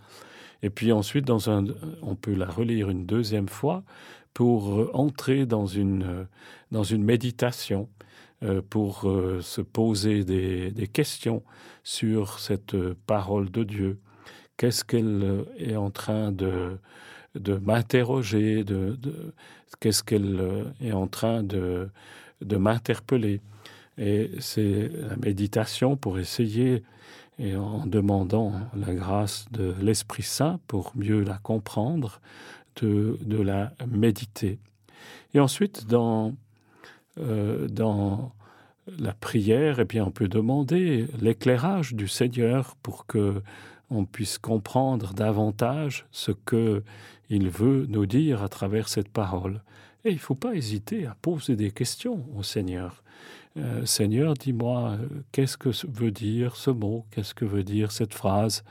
Et 0.62 0.70
puis 0.70 0.90
ensuite, 0.90 1.24
dans 1.24 1.50
un, 1.50 1.66
on 2.02 2.16
peut 2.16 2.34
la 2.34 2.46
relire 2.46 2.90
une 2.90 3.06
deuxième 3.06 3.48
fois 3.48 3.84
pour 4.34 4.90
entrer 4.96 5.46
dans 5.46 5.66
une, 5.66 6.26
dans 6.70 6.82
une 6.82 7.04
méditation, 7.04 7.88
euh, 8.42 8.62
pour 8.68 9.08
euh, 9.08 9.40
se 9.40 9.60
poser 9.60 10.24
des, 10.24 10.72
des 10.72 10.88
questions 10.88 11.44
sur 11.84 12.40
cette 12.40 12.76
parole 13.06 13.50
de 13.50 13.62
Dieu 13.62 14.00
qu'est-ce 14.62 14.84
qu'elle 14.84 15.44
est 15.58 15.74
en 15.74 15.90
train 15.90 16.30
de, 16.30 16.78
de 17.34 17.54
m'interroger, 17.54 18.64
de, 18.64 18.96
qu'est-ce 19.80 20.02
qu'elle 20.02 20.40
est 20.80 20.92
en 20.92 21.06
train 21.06 21.42
de, 21.42 21.88
de 22.40 22.56
m'interpeller. 22.56 23.40
Et 23.98 24.30
c'est 24.38 24.90
la 25.08 25.16
méditation 25.16 25.96
pour 25.96 26.18
essayer, 26.18 26.82
et 27.38 27.56
en 27.56 27.86
demandant 27.86 28.52
la 28.74 28.94
grâce 28.94 29.46
de 29.52 29.74
l'Esprit 29.80 30.22
Saint 30.22 30.60
pour 30.66 30.92
mieux 30.94 31.22
la 31.22 31.38
comprendre, 31.38 32.20
de, 32.80 33.18
de 33.22 33.40
la 33.40 33.72
méditer. 33.86 34.58
Et 35.34 35.40
ensuite, 35.40 35.86
dans, 35.86 36.34
euh, 37.18 37.68
dans 37.68 38.32
la 38.98 39.12
prière, 39.12 39.80
eh 39.80 39.84
bien, 39.84 40.04
on 40.04 40.10
peut 40.10 40.28
demander 40.28 41.06
l'éclairage 41.20 41.94
du 41.94 42.08
Seigneur 42.08 42.76
pour 42.82 43.06
que 43.06 43.42
on 43.92 44.04
puisse 44.04 44.38
comprendre 44.38 45.14
davantage 45.14 46.06
ce 46.10 46.32
que 46.32 46.82
il 47.28 47.48
veut 47.48 47.86
nous 47.88 48.06
dire 48.06 48.42
à 48.42 48.48
travers 48.48 48.88
cette 48.88 49.08
parole. 49.08 49.62
Et 50.04 50.10
il 50.10 50.14
ne 50.16 50.20
faut 50.20 50.34
pas 50.34 50.54
hésiter 50.54 51.06
à 51.06 51.16
poser 51.22 51.56
des 51.56 51.70
questions 51.70 52.26
au 52.36 52.42
Seigneur. 52.42 53.02
Euh, 53.56 53.84
Seigneur, 53.84 54.34
dis-moi, 54.34 54.96
qu'est-ce 55.30 55.56
que 55.56 55.70
veut 55.88 56.10
dire 56.10 56.56
ce 56.56 56.70
mot? 56.70 57.06
Qu'est-ce 57.10 57.34
que 57.34 57.44
veut 57.44 57.62
dire 57.62 57.92
cette 57.92 58.14
phrase? 58.14 58.64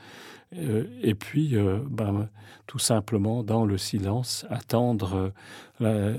Euh, 0.56 0.84
Et 1.02 1.14
puis, 1.14 1.56
euh, 1.56 1.78
ben, 1.88 2.28
tout 2.66 2.78
simplement, 2.78 3.42
dans 3.42 3.64
le 3.64 3.78
silence, 3.78 4.44
attendre 4.50 5.32
la, 5.80 6.12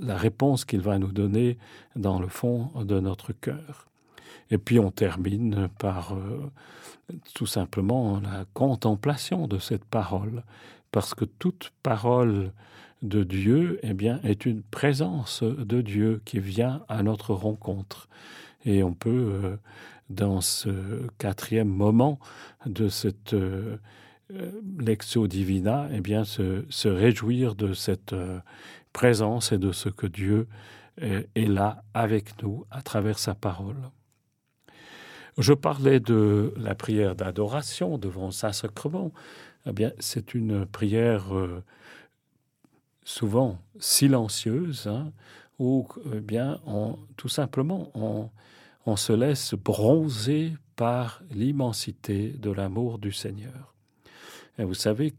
la 0.00 0.16
réponse 0.16 0.64
qu'il 0.64 0.80
va 0.80 0.98
nous 0.98 1.12
donner 1.12 1.58
dans 1.96 2.20
le 2.20 2.28
fond 2.28 2.70
de 2.84 3.00
notre 3.00 3.32
cœur. 3.32 3.89
Et 4.50 4.58
puis, 4.58 4.78
on 4.78 4.90
termine 4.90 5.68
par 5.78 6.14
euh, 6.14 6.50
tout 7.34 7.46
simplement 7.46 8.20
la 8.20 8.44
contemplation 8.54 9.46
de 9.46 9.58
cette 9.58 9.84
parole, 9.84 10.42
parce 10.90 11.14
que 11.14 11.24
toute 11.24 11.72
parole 11.82 12.52
de 13.02 13.24
Dieu 13.24 13.78
eh 13.82 13.94
bien, 13.94 14.20
est 14.24 14.46
une 14.46 14.62
présence 14.62 15.42
de 15.42 15.80
Dieu 15.80 16.20
qui 16.24 16.38
vient 16.38 16.82
à 16.88 17.02
notre 17.02 17.34
rencontre. 17.34 18.08
Et 18.64 18.82
on 18.82 18.92
peut, 18.92 19.10
euh, 19.10 19.56
dans 20.10 20.40
ce 20.40 21.06
quatrième 21.18 21.68
moment 21.68 22.18
de 22.66 22.88
cette 22.88 23.32
euh, 23.32 23.78
divina, 25.28 25.88
eh 25.92 26.00
bien, 26.00 26.24
se, 26.24 26.88
réjouir 26.88 27.54
de 27.54 27.72
cette 27.72 28.12
euh, 28.12 28.40
présence 28.92 29.52
et 29.52 29.58
de 29.58 29.72
ce 29.72 29.88
que 29.88 30.06
Dieu 30.06 30.46
est 30.98 31.48
là 31.48 31.82
avec 31.94 32.42
nous 32.42 32.66
à 32.70 32.82
travers 32.82 33.18
sa 33.18 33.34
parole. 33.34 33.76
Je 35.38 35.52
parlais 35.52 36.00
de 36.00 36.52
la 36.56 36.74
prière 36.74 37.14
d'adoration 37.14 37.98
devant 37.98 38.30
Saint-Sacrement. 38.30 39.12
Eh 39.66 39.72
bien, 39.72 39.92
c'est 39.98 40.34
une 40.34 40.66
prière 40.66 41.34
euh, 41.34 41.62
souvent 43.04 43.58
silencieuse, 43.78 44.86
hein, 44.86 45.12
où 45.58 45.86
eh 46.14 46.20
bien, 46.20 46.60
tout 47.16 47.28
simplement 47.28 47.90
on, 47.94 48.30
on 48.86 48.96
se 48.96 49.12
laisse 49.12 49.54
bronzer 49.54 50.54
par 50.76 51.22
l'immensité 51.30 52.30
de 52.30 52.50
l'amour 52.50 52.98
du 52.98 53.12
Seigneur. 53.12 53.74
Et 54.58 54.64
vous 54.64 54.74
savez, 54.74 55.14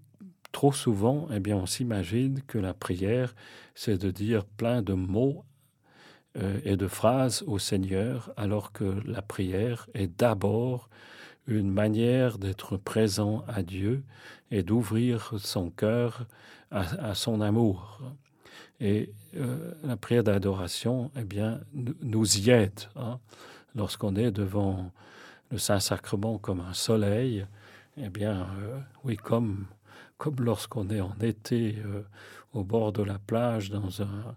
trop 0.52 0.72
souvent, 0.72 1.28
eh 1.34 1.40
bien, 1.40 1.58
on 1.58 1.66
s'imagine 1.66 2.42
que 2.48 2.58
la 2.58 2.74
prière, 2.74 3.36
c'est 3.76 3.98
de 3.98 4.12
dire 4.12 4.46
plein 4.46 4.82
de 4.82 4.94
mots 4.94 5.44
et 6.64 6.78
de 6.78 6.88
phrases 6.88 7.44
au 7.46 7.60
Seigneur, 7.60 8.32
alors 8.38 8.72
que 8.72 9.02
la 9.06 9.22
prière 9.22 9.88
est 9.94 10.08
d'abord 10.08 10.90
une 11.48 11.72
manière 11.72 12.38
d'être 12.38 12.78
présent 12.78 13.44
à 13.48 13.64
Dieu 13.64 14.04
et 14.52 14.64
d'ouvrir 14.64 15.34
son 15.38 15.70
cœur 15.70 16.26
à, 16.72 17.14
son 17.16 17.42
amour. 17.42 18.00
Et 18.80 19.12
euh, 19.36 19.74
la 19.84 19.98
prière 19.98 20.24
d'adoration, 20.24 21.12
eh 21.18 21.24
bien, 21.24 21.60
nous 22.02 22.38
y 22.38 22.50
aide. 22.50 22.82
Hein? 22.96 23.20
Lorsqu'on 23.76 24.16
est 24.16 24.32
devant 24.32 24.92
le 25.52 25.58
Saint-Sacrement 25.58 26.38
comme 26.38 26.62
un 26.62 26.74
soleil, 26.74 27.46
eh 27.98 28.10
bien, 28.10 28.48
euh, 28.60 28.80
oui, 29.04 29.18
comme, 29.18 29.66
comme 30.18 30.38
lorsqu'on 30.40 30.90
est 30.90 31.02
en 31.02 31.16
été 31.20 31.78
euh, 31.86 32.04
au 32.54 32.64
bord 32.64 32.94
de 32.94 33.04
la 33.04 33.20
plage 33.20 33.70
dans 33.70 34.02
un, 34.02 34.36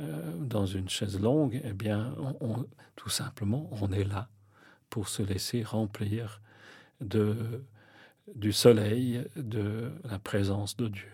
euh, 0.00 0.36
dans 0.38 0.66
une 0.66 0.88
chaise 0.88 1.20
longue, 1.20 1.60
eh 1.64 1.72
bien, 1.72 2.14
tout 2.96 3.10
simplement, 3.10 3.68
on 3.80 3.92
est 3.92 4.04
là 4.04 4.28
pour 4.90 5.08
se 5.08 5.22
laisser 5.22 5.62
remplir 5.62 6.40
de, 7.00 7.62
du 8.34 8.52
soleil, 8.52 9.24
de 9.36 9.92
la 10.04 10.18
présence 10.18 10.76
de 10.76 10.88
Dieu. 10.88 11.12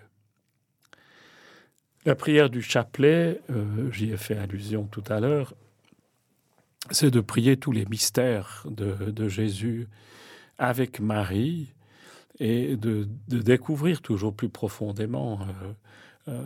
La 2.06 2.14
prière 2.14 2.48
du 2.48 2.62
chapelet, 2.62 3.42
euh, 3.50 3.90
j'y 3.92 4.10
ai 4.10 4.16
fait 4.16 4.36
allusion 4.36 4.84
tout 4.84 5.04
à 5.08 5.20
l'heure, 5.20 5.54
c'est 6.90 7.10
de 7.10 7.20
prier 7.20 7.58
tous 7.58 7.72
les 7.72 7.84
mystères 7.84 8.66
de, 8.70 9.28
Jésus 9.28 9.86
avec 10.56 11.00
Marie 11.00 11.74
et 12.38 12.76
de, 12.76 13.06
découvrir 13.28 14.00
toujours 14.00 14.34
plus 14.34 14.48
profondément 14.48 15.40
euh, 15.42 15.72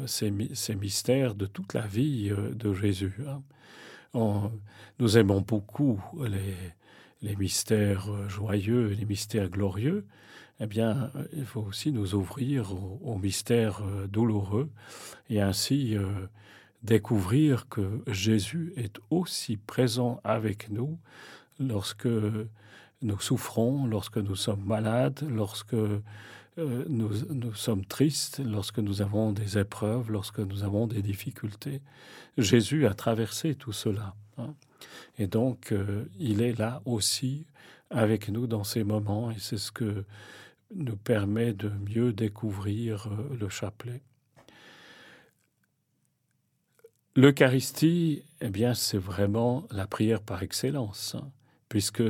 ces, 0.07 0.33
ces 0.55 0.75
mystères 0.75 1.35
de 1.35 1.47
toute 1.47 1.75
la 1.75 1.87
vie 1.87 2.31
euh, 2.31 2.55
de 2.55 2.73
Jésus. 2.73 3.17
Hein. 3.29 3.43
Nous 5.01 5.19
aimons 5.19 5.41
beaucoup 5.41 6.01
les, 7.21 7.37
mystères 7.37 8.13
euh, 8.13 8.29
joyeux 8.29 8.93
et 8.93 8.95
les 8.95 9.07
mystères 9.07 9.49
glorieux, 9.49 10.07
eh 10.61 10.67
bien, 10.67 11.11
il 11.33 11.45
faut 11.45 11.63
aussi 11.63 11.91
nous 11.91 12.15
ouvrir 12.15 12.73
aux, 13.03 13.19
mystères 13.19 13.83
euh, 13.83 14.07
douloureux 14.07 14.71
et 15.29 15.41
ainsi 15.41 15.97
euh, 15.97 16.29
découvrir 16.85 17.69
que 17.69 18.03
Jésus 18.07 18.73
est 18.77 18.97
aussi 19.11 19.57
présent 19.57 20.21
avec 20.23 20.71
nous 20.71 20.99
lorsque 21.59 22.09
nous 23.03 23.21
souffrons, 23.21 23.87
lorsque 23.87 24.19
nous 24.19 24.37
sommes 24.37 24.65
malades, 24.65 25.27
lorsque 25.29 25.77
euh, 26.59 26.85
nous, 26.89 27.55
sommes 27.55 27.85
tristes, 27.85 28.41
lorsque 28.45 28.79
nous 28.79 29.03
avons 29.03 29.33
des 29.33 29.59
épreuves, 29.59 30.11
lorsque 30.11 30.39
nous 30.39 30.63
avons 30.63 30.87
des 30.87 31.03
difficultés. 31.03 31.81
Jésus 32.39 32.87
a 32.87 32.95
traversé 32.95 33.57
tout 33.57 33.73
cela. 33.73 34.15
Hein. 34.39 34.55
Et 35.19 35.27
donc, 35.27 35.73
euh, 35.73 36.05
il 36.19 36.43
est 36.43 36.57
là 36.57 36.81
aussi 36.85 37.47
avec 37.91 38.29
nous 38.29 38.47
dans 38.47 38.65
ces 38.65 38.85
moments, 38.85 39.31
et 39.31 39.39
c'est 39.39 39.59
ce 39.59 39.73
que 39.73 40.05
nous 40.75 40.97
permet 40.97 41.53
de 41.53 41.69
mieux 41.69 42.13
découvrir 42.13 43.09
euh, 43.09 43.37
le 43.39 43.49
chapelet. 43.49 44.03
L'Eucharistie, 47.17 48.25
eh 48.41 48.51
bien, 48.51 48.75
c'est 48.75 48.99
vraiment 48.99 49.67
la 49.71 49.87
prière 49.87 50.21
par 50.21 50.43
excellence, 50.43 51.17
hein, 51.17 51.31
puisque 51.69 52.03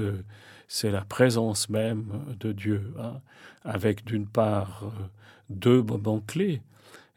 c'est 0.68 0.90
la 0.90 1.02
présence 1.02 1.68
même 1.68 2.34
de 2.40 2.52
Dieu, 2.52 2.94
hein, 2.98 3.20
avec 3.64 4.04
d'une 4.04 4.26
part 4.26 4.84
euh, 4.84 5.04
deux 5.50 5.82
moments 5.82 6.20
clés, 6.20 6.62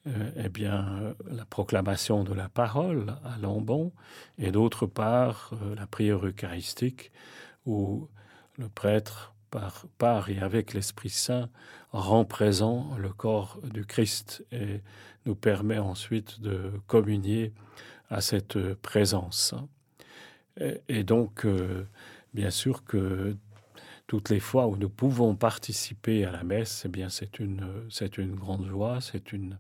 euh, 0.07 0.31
eh 0.37 0.49
bien, 0.49 1.15
la 1.29 1.45
proclamation 1.45 2.23
de 2.23 2.33
la 2.33 2.49
parole 2.49 3.15
à 3.25 3.37
Lambon, 3.39 3.91
et 4.37 4.51
d'autre 4.51 4.85
part, 4.85 5.51
euh, 5.61 5.75
la 5.75 5.87
prière 5.87 6.25
eucharistique, 6.25 7.11
où 7.65 8.07
le 8.57 8.69
prêtre, 8.69 9.33
par, 9.97 10.29
et 10.29 10.39
avec 10.39 10.73
l'Esprit 10.73 11.09
Saint, 11.09 11.49
rend 11.91 12.25
présent 12.25 12.95
le 12.97 13.09
corps 13.09 13.59
du 13.63 13.85
Christ 13.85 14.45
et 14.51 14.81
nous 15.25 15.35
permet 15.35 15.77
ensuite 15.77 16.41
de 16.41 16.71
communier 16.87 17.53
à 18.09 18.21
cette 18.21 18.73
présence. 18.75 19.53
Et, 20.89 21.03
donc, 21.03 21.45
bien 22.37 22.51
sûr 22.51 22.83
que 22.83 23.35
toutes 24.05 24.29
les 24.29 24.39
fois 24.39 24.67
où 24.67 24.77
nous 24.77 24.89
pouvons 24.89 25.35
participer 25.35 26.23
à 26.23 26.31
la 26.31 26.43
messe, 26.43 26.85
eh 26.85 27.05
c'est 27.09 27.39
une, 27.39 28.35
grande 28.35 28.67
joie, 28.67 28.99
c'est 29.01 29.33
une, 29.33 29.57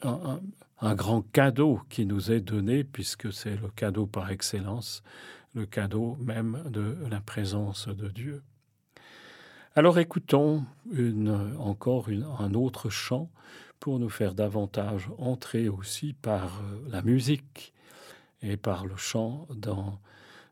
un, 0.00 0.94
grand 0.94 1.20
cadeau 1.30 1.78
qui 1.90 2.06
nous 2.06 2.32
est 2.32 2.40
donné, 2.40 2.84
puisque 2.84 3.34
c'est 3.34 3.60
le 3.60 3.68
cadeau 3.68 4.06
par 4.06 4.30
excellence, 4.30 5.02
le 5.54 5.66
cadeau 5.66 6.16
même 6.20 6.62
de 6.70 6.96
la 7.10 7.20
présence 7.20 7.86
de 7.86 8.08
Dieu. 8.08 8.42
Alors 9.76 9.98
écoutons 9.98 10.64
encore 11.58 12.08
un 12.38 12.54
autre 12.54 12.88
chant 12.88 13.28
pour 13.78 13.98
nous 13.98 14.08
faire 14.08 14.32
davantage 14.32 15.10
entrer 15.18 15.68
aussi 15.68 16.14
par 16.14 16.62
la 16.88 17.02
musique 17.02 17.74
et 18.44 18.56
par 18.56 18.84
le 18.84 18.96
chant 18.96 19.46
dans 19.50 19.98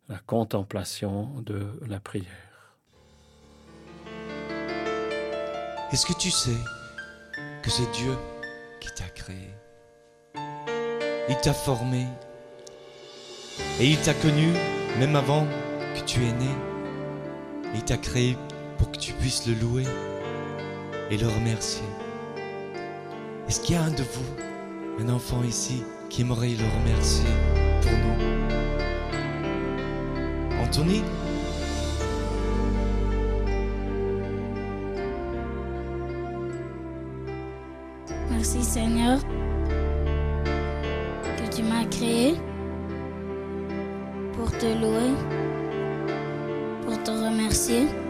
la 0.09 0.19
contemplation 0.19 1.41
de 1.41 1.79
la 1.87 2.01
prière. 2.01 2.27
Est-ce 5.93 6.07
que 6.07 6.15
tu 6.15 6.31
sais 6.31 6.57
que 7.63 7.71
c'est 7.71 7.91
Dieu 7.93 8.17
qui 8.81 8.89
t'a 8.95 9.09
créé? 9.09 9.51
Il 11.29 11.37
t'a 11.43 11.53
formé 11.53 12.07
et 13.79 13.91
il 13.91 14.01
t'a 14.01 14.15
connu 14.15 14.49
même 14.99 15.15
avant 15.15 15.47
que 15.95 16.01
tu 16.05 16.25
es 16.25 16.33
né. 16.33 16.51
Il 17.75 17.85
t'a 17.85 17.99
créé 17.99 18.37
pour 18.79 18.91
que 18.91 18.99
tu 18.99 19.13
puisses 19.13 19.47
le 19.47 19.55
louer 19.55 19.87
et 21.11 21.17
le 21.19 21.29
remercier. 21.29 21.87
Est-ce 23.49 23.61
qu'il 23.61 23.75
y 23.75 23.79
a 23.79 23.83
un 23.83 23.91
de 23.91 24.03
vous, 24.03 24.37
un 24.99 25.09
enfant 25.11 25.43
ici, 25.43 25.85
qui 26.09 26.23
aimerait 26.23 26.55
le 26.55 26.67
remercier? 26.81 27.62
Pour 27.83 28.13
Merci 38.31 38.63
Seigneur 38.65 39.19
que 41.37 41.57
tu 41.57 41.63
m'as 41.63 41.85
créé 41.85 42.35
pour 44.33 44.51
te 44.51 44.67
louer, 44.67 45.15
pour 46.85 47.03
te 47.03 47.11
remercier. 47.11 48.02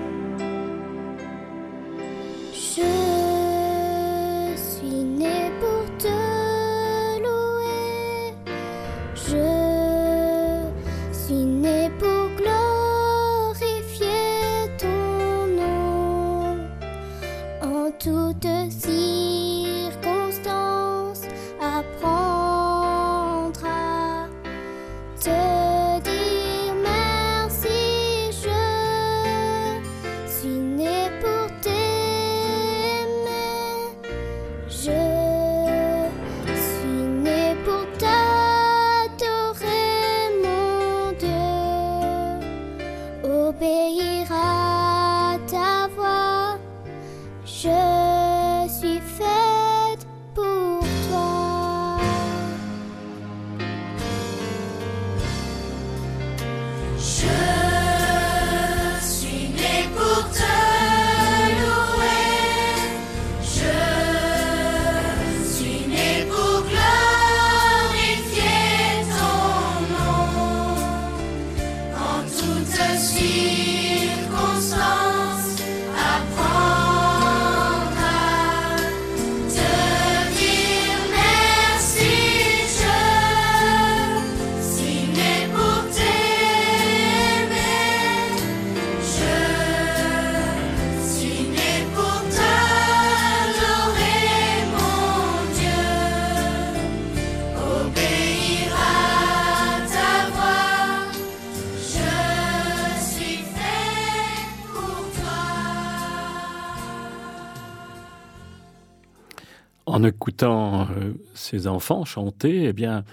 En 110.02 110.04
écoutant 110.04 110.88
euh, 110.90 111.12
ces 111.32 111.68
enfants 111.68 112.04
chanter, 112.04 112.64
eh 112.64 112.72
bien, 112.72 113.04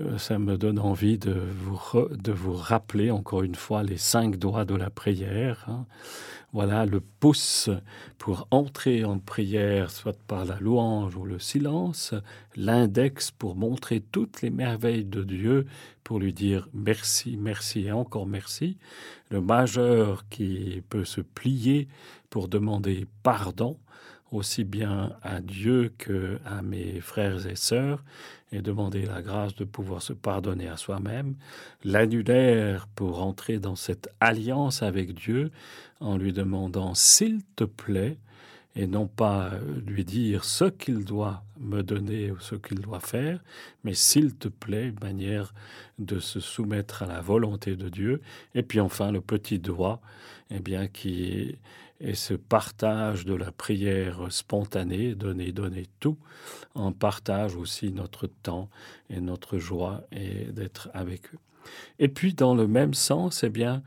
euh, 0.00 0.18
ça 0.18 0.40
me 0.40 0.58
donne 0.58 0.80
envie 0.80 1.16
de 1.16 1.30
vous, 1.32 2.08
de 2.10 2.32
vous 2.32 2.54
rappeler 2.54 3.12
encore 3.12 3.44
une 3.44 3.54
fois 3.54 3.84
les 3.84 3.96
cinq 3.96 4.38
doigts 4.38 4.64
de 4.64 4.74
la 4.74 4.90
prière. 4.90 5.64
hein. 5.68 5.86
Voilà 6.52 6.84
le 6.84 7.00
pouce 7.00 7.70
pour 8.18 8.48
entrer 8.50 9.04
en 9.04 9.20
prière, 9.20 9.92
soit 9.92 10.18
par 10.26 10.44
la 10.44 10.58
louange 10.58 11.14
ou 11.14 11.24
le 11.24 11.38
silence, 11.38 12.12
l'index 12.56 13.30
pour 13.30 13.54
montrer 13.54 14.00
toutes 14.00 14.42
les 14.42 14.50
merveilles 14.50 15.04
de 15.04 15.22
Dieu, 15.22 15.66
pour 16.02 16.18
lui 16.18 16.32
dire 16.32 16.68
merci, 16.74 17.36
merci 17.40 17.86
et 17.86 17.92
encore 17.92 18.26
merci, 18.26 18.78
le 19.30 19.40
majeur 19.40 20.28
qui 20.28 20.82
peut 20.90 21.04
se 21.04 21.20
plier 21.20 21.86
pour 22.30 22.48
demander 22.48 23.06
pardon, 23.22 23.78
aussi 24.32 24.64
bien 24.64 25.12
à 25.22 25.40
Dieu 25.40 25.92
que 25.98 26.38
à 26.44 26.62
mes 26.62 27.00
frères 27.00 27.46
et 27.46 27.56
sœurs 27.56 28.02
et 28.50 28.60
demander 28.60 29.06
la 29.06 29.22
grâce 29.22 29.54
de 29.54 29.64
pouvoir 29.64 30.02
se 30.02 30.12
pardonner 30.12 30.68
à 30.68 30.76
soi-même, 30.76 31.36
l'annulaire 31.84 32.86
pour 32.94 33.22
entrer 33.22 33.58
dans 33.58 33.76
cette 33.76 34.08
alliance 34.20 34.82
avec 34.82 35.14
Dieu 35.14 35.50
en 36.00 36.16
lui 36.16 36.32
demandant 36.32 36.94
s'il 36.94 37.42
te 37.56 37.64
plaît 37.64 38.18
et 38.74 38.86
non 38.86 39.06
pas 39.06 39.50
lui 39.86 40.04
dire 40.04 40.44
ce 40.44 40.64
qu'il 40.64 41.04
doit 41.04 41.44
me 41.60 41.82
donner 41.82 42.30
ou 42.30 42.40
ce 42.40 42.54
qu'il 42.54 42.80
doit 42.80 43.00
faire, 43.00 43.38
mais 43.84 43.92
s'il 43.94 44.34
te 44.34 44.48
plaît, 44.48 44.92
manière 45.02 45.52
de 45.98 46.18
se 46.18 46.40
soumettre 46.40 47.02
à 47.02 47.06
la 47.06 47.20
volonté 47.20 47.76
de 47.76 47.88
Dieu. 47.90 48.22
Et 48.54 48.62
puis 48.62 48.80
enfin 48.80 49.12
le 49.12 49.20
petit 49.20 49.58
doigt, 49.58 50.00
eh 50.50 50.58
bien 50.58 50.88
qui 50.88 51.56
et 52.02 52.14
ce 52.14 52.34
partage 52.34 53.24
de 53.24 53.34
la 53.34 53.52
prière 53.52 54.26
spontanée, 54.30 55.14
donner, 55.14 55.52
donner 55.52 55.86
tout, 56.00 56.18
en 56.74 56.92
partage 56.92 57.54
aussi 57.54 57.92
notre 57.92 58.26
temps 58.26 58.68
et 59.08 59.20
notre 59.20 59.58
joie 59.58 60.02
et 60.10 60.46
d'être 60.52 60.90
avec 60.92 61.32
eux. 61.32 61.38
Et 62.00 62.08
puis 62.08 62.34
dans 62.34 62.54
le 62.54 62.66
même 62.66 62.92
sens, 62.92 63.44
eh 63.44 63.50
bien, 63.50 63.82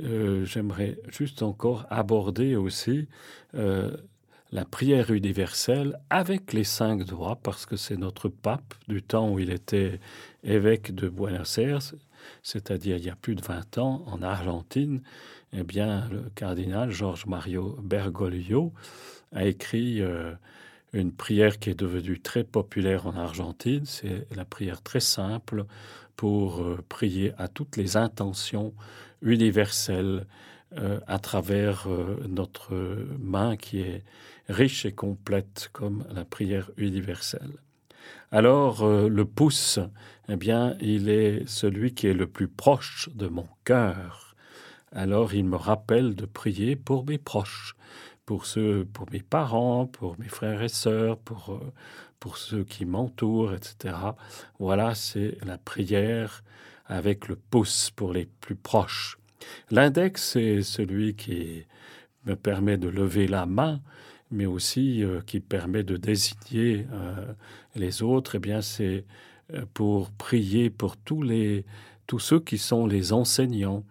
euh, 0.00 0.44
j'aimerais 0.44 0.98
juste 1.08 1.42
encore 1.42 1.86
aborder 1.90 2.56
aussi 2.56 3.06
euh, 3.54 3.96
la 4.50 4.64
prière 4.64 5.12
universelle 5.12 6.00
avec 6.10 6.52
les 6.52 6.64
cinq 6.64 7.04
doigts, 7.04 7.38
parce 7.40 7.66
que 7.66 7.76
c'est 7.76 7.96
notre 7.96 8.28
pape 8.28 8.74
du 8.88 9.00
temps 9.02 9.30
où 9.30 9.38
il 9.38 9.50
était 9.50 10.00
évêque 10.42 10.92
de 10.92 11.08
Buenos 11.08 11.58
Aires, 11.58 11.80
c'est-à-dire 12.42 12.96
il 12.96 13.04
y 13.04 13.10
a 13.10 13.16
plus 13.16 13.36
de 13.36 13.42
20 13.42 13.78
ans, 13.78 14.02
en 14.06 14.22
Argentine, 14.22 15.02
eh 15.52 15.64
bien, 15.64 16.08
le 16.10 16.30
cardinal 16.34 16.90
Georges 16.90 17.26
Mario 17.26 17.76
Bergoglio 17.82 18.72
a 19.32 19.44
écrit 19.44 20.00
euh, 20.00 20.32
une 20.92 21.12
prière 21.12 21.58
qui 21.58 21.70
est 21.70 21.78
devenue 21.78 22.20
très 22.20 22.44
populaire 22.44 23.06
en 23.06 23.16
Argentine. 23.16 23.84
C'est 23.84 24.26
la 24.34 24.44
prière 24.44 24.82
très 24.82 25.00
simple 25.00 25.64
pour 26.16 26.62
euh, 26.62 26.78
prier 26.88 27.32
à 27.36 27.48
toutes 27.48 27.76
les 27.76 27.96
intentions 27.96 28.74
universelles 29.22 30.26
euh, 30.78 31.00
à 31.08 31.18
travers 31.18 31.88
notre 32.28 32.72
main 33.18 33.56
qui 33.56 33.80
est 33.80 34.04
riche 34.48 34.86
et 34.86 34.92
complète 34.92 35.68
comme 35.72 36.04
la 36.14 36.24
prière 36.24 36.70
universelle. 36.76 37.58
Alors, 38.30 38.88
le 38.88 39.24
pouce, 39.24 39.80
eh 40.28 40.36
bien, 40.36 40.76
il 40.80 41.08
est 41.08 41.46
celui 41.48 41.92
qui 41.92 42.06
est 42.06 42.14
le 42.14 42.28
plus 42.28 42.46
proche 42.46 43.08
de 43.14 43.26
mon 43.26 43.46
cœur 43.64 44.29
alors 44.92 45.34
il 45.34 45.44
me 45.44 45.56
rappelle 45.56 46.14
de 46.14 46.26
prier 46.26 46.76
pour 46.76 47.06
mes 47.06 47.18
proches, 47.18 47.74
pour 48.26 48.46
ceux, 48.46 48.84
pour 48.84 49.06
mes 49.12 49.22
parents, 49.22 49.86
pour 49.86 50.18
mes 50.18 50.28
frères 50.28 50.62
et 50.62 50.68
sœurs, 50.68 51.18
pour, 51.18 51.50
euh, 51.50 51.72
pour 52.18 52.38
ceux 52.38 52.64
qui 52.64 52.84
m'entourent, 52.84 53.54
etc. 53.54 53.94
Voilà, 54.58 54.94
c'est 54.94 55.38
la 55.44 55.58
prière 55.58 56.42
avec 56.86 57.28
le 57.28 57.36
pouce 57.36 57.90
pour 57.90 58.12
les 58.12 58.26
plus 58.40 58.56
proches. 58.56 59.18
L'index, 59.70 60.32
c'est 60.32 60.62
celui 60.62 61.14
qui 61.14 61.64
me 62.26 62.36
permet 62.36 62.76
de 62.76 62.88
lever 62.88 63.26
la 63.26 63.46
main, 63.46 63.80
mais 64.30 64.46
aussi 64.46 65.02
euh, 65.02 65.20
qui 65.22 65.40
permet 65.40 65.82
de 65.82 65.96
désigner 65.96 66.86
euh, 66.92 67.32
les 67.74 68.02
autres. 68.02 68.36
Eh 68.36 68.38
bien, 68.38 68.60
c'est 68.60 69.04
pour 69.74 70.10
prier 70.12 70.70
pour 70.70 70.96
tous 70.96 71.22
les 71.22 71.64
tous 72.06 72.18
ceux 72.18 72.40
qui 72.40 72.58
sont 72.58 72.86
les 72.86 73.12
enseignants, 73.12 73.84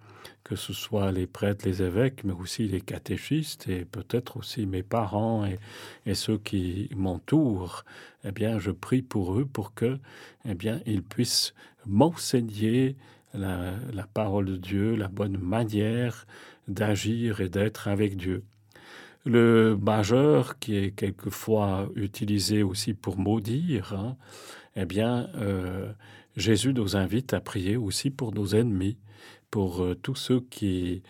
que 0.50 0.56
ce 0.56 0.74
soit 0.74 1.12
les 1.12 1.28
prêtres, 1.28 1.68
les 1.68 1.84
évêques, 1.84 2.24
mais 2.24 2.34
aussi 2.34 2.68
les 2.68 2.82
catéchistes 2.82 3.68
et 3.68 3.86
peut-être 3.86 4.38
aussi 4.38 4.66
mes 4.66 4.82
parents 4.82 5.46
et, 5.46 6.16
ceux 6.16 6.40
qui 6.40 6.90
m'entourent, 6.96 7.86
eh 8.24 8.32
bien, 8.32 8.58
je 8.58 8.72
prie 8.72 9.04
pour 9.04 9.38
eux 9.38 9.46
pour 9.46 9.76
que, 9.76 10.00
eh 10.46 10.56
bien, 10.56 10.82
ils 10.88 11.04
puissent 11.04 11.54
m'enseigner 11.86 12.96
la, 13.36 13.74
la 13.94 14.08
parole 14.08 14.46
de 14.46 14.58
Dieu, 14.58 14.96
la 14.96 15.08
bonne 15.08 15.38
manière 15.38 16.26
d'agir 16.68 17.42
et 17.42 17.50
d'être 17.50 17.88
avec 17.88 18.18
Dieu. 18.18 18.44
Le 19.26 19.78
majeur, 19.78 20.58
qui 20.58 20.78
est 20.78 20.92
quelquefois 20.96 21.90
utilisé 21.94 22.64
aussi 22.64 22.96
pour 22.96 23.20
maudire, 23.20 23.94
hein, 23.94 24.18
eh 24.76 24.86
bien, 24.86 25.30
euh, 25.36 25.92
Jésus 26.36 26.74
nous 26.74 26.96
invite 26.96 27.36
à 27.36 27.40
prier 27.40 27.78
aussi 27.78 28.10
pour 28.10 28.34
nos 28.34 28.48
ennemis, 28.48 28.98
pour 29.52 29.84
euh, 29.84 29.96
tous 29.96 30.16
ceux 30.16 30.42
qui 30.42 31.04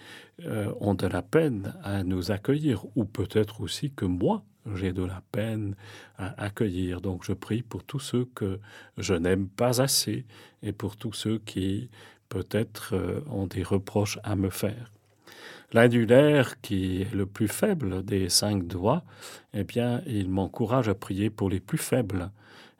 euh, 0.45 0.71
ont 0.79 0.93
de 0.93 1.07
la 1.07 1.21
peine 1.21 1.73
à 1.83 2.03
nous 2.03 2.31
accueillir, 2.31 2.85
ou 2.95 3.05
peut-être 3.05 3.61
aussi 3.61 3.91
que 3.91 4.05
moi, 4.05 4.43
j'ai 4.75 4.93
de 4.93 5.03
la 5.03 5.21
peine 5.31 5.75
à 6.17 6.41
accueillir. 6.43 7.01
Donc 7.01 7.23
je 7.23 7.33
prie 7.33 7.61
pour 7.61 7.83
tous 7.83 7.99
ceux 7.99 8.25
que 8.35 8.59
je 8.97 9.13
n'aime 9.13 9.47
pas 9.47 9.81
assez 9.81 10.25
et 10.63 10.71
pour 10.71 10.95
tous 10.97 11.13
ceux 11.13 11.39
qui 11.39 11.89
peut-être 12.27 12.93
ont 13.31 13.47
des 13.47 13.63
reproches 13.63 14.19
à 14.23 14.35
me 14.35 14.49
faire. 14.49 14.91
L'indulaire, 15.71 16.59
qui 16.61 17.01
est 17.01 17.13
le 17.13 17.27
plus 17.27 17.47
faible 17.47 18.03
des 18.03 18.29
cinq 18.29 18.65
doigts, 18.65 19.03
eh 19.53 19.63
bien, 19.63 20.01
il 20.07 20.29
m'encourage 20.29 20.89
à 20.89 20.95
prier 20.95 21.29
pour 21.29 21.49
les 21.49 21.59
plus 21.59 21.77
faibles. 21.77 22.31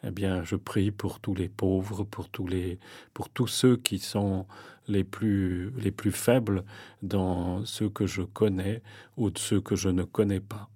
Eh 0.03 0.11
bien, 0.11 0.43
je 0.43 0.55
prie 0.55 0.91
pour 0.91 1.19
tous 1.19 1.35
les 1.35 1.49
pauvres, 1.49 2.03
pour 2.03 2.29
tous 2.29 2.47
les, 2.47 2.79
pour 3.13 3.29
tous 3.29 3.47
ceux 3.47 3.75
qui 3.75 3.99
sont 3.99 4.45
les 4.87 5.03
plus, 5.03 5.71
les 5.77 5.91
plus 5.91 6.11
faibles 6.11 6.63
dans 7.03 7.65
ceux 7.65 7.89
que 7.89 8.07
je 8.07 8.21
connais 8.21 8.81
ou 9.17 9.29
de 9.29 9.37
ceux 9.37 9.61
que 9.61 9.75
je 9.75 9.89
ne 9.89 10.03
connais 10.03 10.39
pas. 10.39 10.69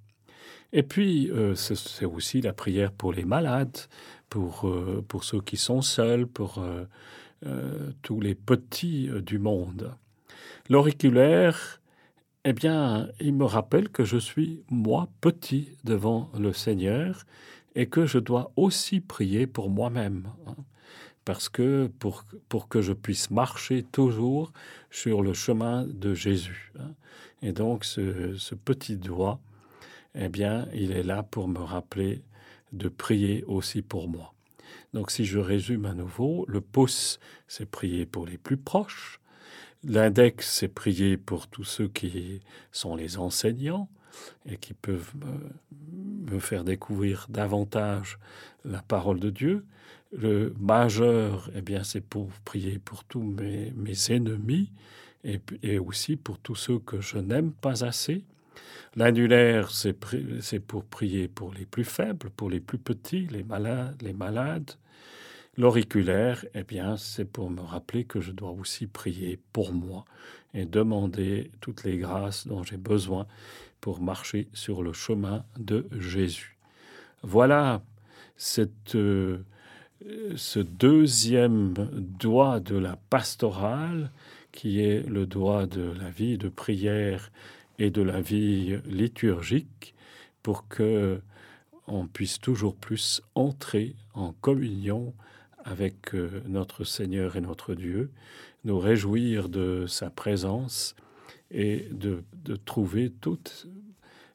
Et 0.74 0.84
puis, 0.84 1.30
euh, 1.32 1.56
c'est 1.56 2.06
aussi 2.06 2.42
la 2.42 2.52
prière 2.52 2.92
pour 2.92 3.14
les 3.14 3.26
malades, 3.26 3.78
pour, 4.30 4.68
euh, 4.68 5.06
pour 5.08 5.24
ceux 5.24 5.40
qui 5.40 5.56
sont 5.56 5.82
seuls, 5.82 6.28
pour 6.28 6.62
euh, 7.46 7.92
tous 8.02 8.20
les 8.20 8.36
petits 8.36 9.10
du 9.22 9.38
monde. 9.38 9.96
L'auriculaire, 10.70 11.80
eh 12.44 12.54
bien, 12.54 13.10
il 13.20 13.34
me 13.36 13.46
rappelle 13.46 13.90
que 13.90 14.04
je 14.04 14.18
suis, 14.18 14.64
moi, 14.70 15.08
petit 15.22 15.78
devant 15.84 16.32
le 16.38 16.54
Seigneur 16.54 17.24
et 17.76 17.88
que 17.88 18.06
je 18.06 18.20
dois 18.20 18.52
aussi 18.56 19.00
prier 19.02 19.48
pour 19.48 19.70
moi-même. 19.70 20.30
Hein. 20.48 20.56
parce 21.26 21.48
que 21.48 21.90
pour, 22.00 22.26
pour, 22.50 22.68
que 22.68 22.82
je 22.82 22.94
puisse 22.94 23.32
marcher 23.32 23.84
toujours 23.84 24.52
sur 24.92 25.22
le 25.22 25.34
chemin 25.34 25.86
de 25.88 26.14
Jésus. 26.14 26.74
Hein. 26.80 26.92
et 27.42 27.54
donc, 27.54 27.86
ce, 27.86 28.36
ce, 28.38 28.56
petit 28.56 28.98
doigt, 28.98 29.40
eh 30.16 30.30
bien, 30.30 30.68
il 30.74 30.92
est 30.92 31.04
là 31.04 31.24
pour 31.24 31.48
me 31.48 31.60
rappeler 31.60 32.22
de 32.74 32.90
prier 32.90 33.44
aussi 33.46 33.82
pour 33.82 34.10
moi. 34.10 34.34
Donc, 34.94 35.12
si 35.12 35.26
je 35.26 35.40
résume 35.40 35.86
à 35.86 35.94
nouveau, 35.94 36.46
le 36.48 36.62
pouce, 36.62 37.20
c'est 37.48 37.66
prier 37.66 38.06
pour 38.06 38.26
les 38.26 38.38
plus 38.38 38.58
proches. 38.58 39.20
L'index, 39.84 40.50
c'est 40.50 40.68
prier 40.68 41.18
pour 41.18 41.48
tous 41.48 41.64
ceux 41.64 41.88
qui 41.88 42.42
sont 42.72 42.96
les 42.96 43.18
enseignants 43.18 43.90
et 44.46 44.58
qui 44.58 44.74
peuvent 44.74 45.12
me, 46.32 46.40
faire 46.40 46.64
découvrir 46.64 47.28
davantage 47.30 48.20
la 48.66 48.82
parole 48.82 49.20
de 49.20 49.30
Dieu. 49.30 49.66
Le 50.12 50.54
majeur, 50.60 51.50
eh 51.56 51.62
bien, 51.62 51.84
c'est 51.84 52.02
pour 52.02 52.30
prier 52.46 52.80
pour 52.80 53.04
tous 53.04 53.22
mes, 53.24 53.72
ennemis 54.10 54.72
et, 55.24 55.80
aussi 55.80 56.16
pour 56.16 56.40
tous 56.40 56.56
ceux 56.56 56.80
que 56.80 57.02
je 57.02 57.18
n'aime 57.18 57.52
pas 57.52 57.84
assez. 57.84 58.24
L'annulaire, 58.96 59.72
c'est 59.72 60.60
pour 60.60 60.86
prier 60.86 61.28
pour 61.28 61.54
les 61.54 61.66
plus 61.66 61.86
faibles, 61.86 62.30
pour 62.30 62.50
les 62.50 62.60
plus 62.60 62.78
petits, 62.78 63.28
les 63.28 63.44
malades, 63.44 64.00
les 64.02 64.14
malades. 64.14 64.72
L'auriculaire, 65.56 66.46
eh 66.56 66.64
bien, 66.64 66.98
c'est 66.98 67.26
pour 67.26 67.52
me 67.52 67.62
rappeler 67.62 68.06
que 68.06 68.20
je 68.20 68.32
dois 68.32 68.52
aussi 68.52 68.88
prier 68.88 69.40
pour 69.52 69.72
moi 69.72 70.04
et 70.56 70.66
demander 70.66 71.52
toutes 71.62 71.84
les 71.84 71.98
grâces 71.98 72.48
dont 72.48 72.64
j'ai 72.64 72.78
besoin 72.78 73.28
pour 73.84 74.00
marcher 74.00 74.48
sur 74.54 74.82
le 74.82 74.94
chemin 74.94 75.44
de 75.60 75.90
Jésus. 76.00 76.58
Voilà 77.22 77.82
euh, 78.96 79.40
ce 80.38 80.60
deuxième 80.60 81.74
doigt 81.92 82.62
de 82.62 82.78
la 82.78 82.96
pastorale 83.10 84.10
qui 84.54 84.80
est 84.80 85.06
le 85.06 85.26
doigt 85.26 85.66
de 85.66 85.82
la 85.82 86.10
vie 86.10 86.38
de 86.38 86.48
prière 86.48 87.30
et 87.78 87.90
de 87.90 88.02
la 88.02 88.22
vie 88.22 88.78
liturgique 88.86 89.94
pour 90.44 90.70
que 90.70 91.20
on 91.86 92.08
puisse 92.08 92.40
toujours 92.40 92.78
plus 92.78 93.22
entrer 93.36 93.98
en 94.14 94.32
communion 94.32 95.14
avec 95.66 96.16
euh, 96.16 96.42
notre 96.48 96.86
Seigneur 96.86 97.36
et 97.36 97.42
notre 97.42 97.76
Dieu, 97.76 98.12
nous 98.64 98.80
réjouir 98.80 99.50
de 99.50 99.88
sa 99.90 100.10
présence 100.10 100.96
et 101.54 101.88
de, 101.92 102.24
trouver 102.66 103.12
toutes 103.22 103.68